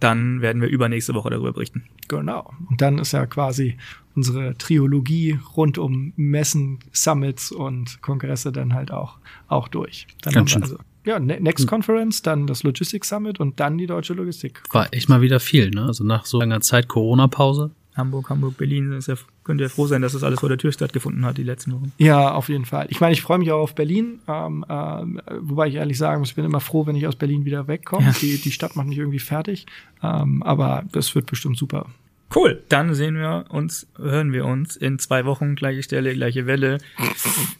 dann 0.00 0.40
werden 0.40 0.62
wir 0.62 0.68
übernächste 0.68 1.14
Woche 1.14 1.30
darüber 1.30 1.52
berichten. 1.52 1.84
Genau. 2.08 2.52
Und 2.68 2.80
dann 2.80 2.98
ist 2.98 3.12
ja 3.12 3.26
quasi 3.26 3.76
unsere 4.14 4.56
Triologie 4.56 5.38
rund 5.56 5.78
um 5.78 6.12
Messen, 6.16 6.78
Summits 6.92 7.52
und 7.52 8.00
Kongresse 8.02 8.52
dann 8.52 8.74
halt 8.74 8.90
auch, 8.90 9.18
auch 9.48 9.68
durch. 9.68 10.06
Dann 10.22 10.34
Ganz 10.34 10.50
schön. 10.50 10.62
Also, 10.62 10.78
ja, 11.04 11.18
ne-, 11.18 11.40
Next 11.40 11.62
hm. 11.62 11.68
Conference, 11.68 12.22
dann 12.22 12.46
das 12.46 12.62
Logistics 12.62 13.08
Summit 13.08 13.40
und 13.40 13.60
dann 13.60 13.78
die 13.78 13.86
Deutsche 13.86 14.14
Logistik. 14.14 14.62
War 14.70 14.92
echt 14.92 15.08
mal 15.08 15.20
wieder 15.20 15.40
viel, 15.40 15.70
ne? 15.70 15.84
Also 15.84 16.04
nach 16.04 16.26
so 16.26 16.38
langer 16.38 16.60
Zeit 16.60 16.88
Corona-Pause 16.88 17.70
Hamburg, 17.98 18.30
Hamburg, 18.30 18.56
Berlin, 18.56 18.92
ist 18.92 19.08
ja, 19.08 19.16
könnt 19.44 19.60
ihr 19.60 19.68
froh 19.68 19.86
sein, 19.86 20.00
dass 20.00 20.12
das 20.12 20.22
alles 20.22 20.40
vor 20.40 20.48
der 20.48 20.58
Tür 20.58 20.72
stattgefunden 20.72 21.26
hat, 21.26 21.36
die 21.36 21.42
letzten 21.42 21.72
Wochen. 21.72 21.92
Ja, 21.98 22.32
auf 22.32 22.48
jeden 22.48 22.64
Fall. 22.64 22.86
Ich 22.88 23.00
meine, 23.00 23.12
ich 23.12 23.22
freue 23.22 23.38
mich 23.38 23.50
auch 23.52 23.60
auf 23.60 23.74
Berlin, 23.74 24.20
ähm, 24.28 24.64
äh, 24.68 25.32
wobei 25.40 25.68
ich 25.68 25.74
ehrlich 25.74 25.98
sagen 25.98 26.20
muss, 26.20 26.30
ich 26.30 26.34
bin 26.34 26.44
immer 26.44 26.60
froh, 26.60 26.86
wenn 26.86 26.96
ich 26.96 27.06
aus 27.06 27.16
Berlin 27.16 27.44
wieder 27.44 27.68
wegkomme. 27.68 28.06
Ja. 28.06 28.14
Die, 28.20 28.38
die 28.38 28.52
Stadt 28.52 28.76
macht 28.76 28.86
mich 28.86 28.98
irgendwie 28.98 29.18
fertig, 29.18 29.66
ähm, 30.02 30.42
aber 30.42 30.84
das 30.92 31.14
wird 31.14 31.26
bestimmt 31.26 31.58
super. 31.58 31.86
Cool, 32.34 32.62
dann 32.68 32.94
sehen 32.94 33.16
wir 33.16 33.46
uns, 33.48 33.86
hören 33.96 34.32
wir 34.32 34.44
uns 34.44 34.76
in 34.76 34.98
zwei 34.98 35.24
Wochen, 35.24 35.54
gleiche 35.54 35.82
Stelle, 35.82 36.12
gleiche 36.12 36.46
Welle. 36.46 36.78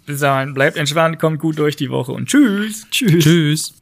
Bis 0.05 0.21
dahin, 0.21 0.53
bleibt 0.53 0.77
entspannt, 0.77 1.19
kommt 1.19 1.41
gut 1.41 1.59
durch 1.59 1.77
die 1.77 1.91
Woche 1.91 2.13
und 2.13 2.29
tschüss. 2.29 2.87
Tschüss. 2.91 3.25
Tschüss. 3.25 3.75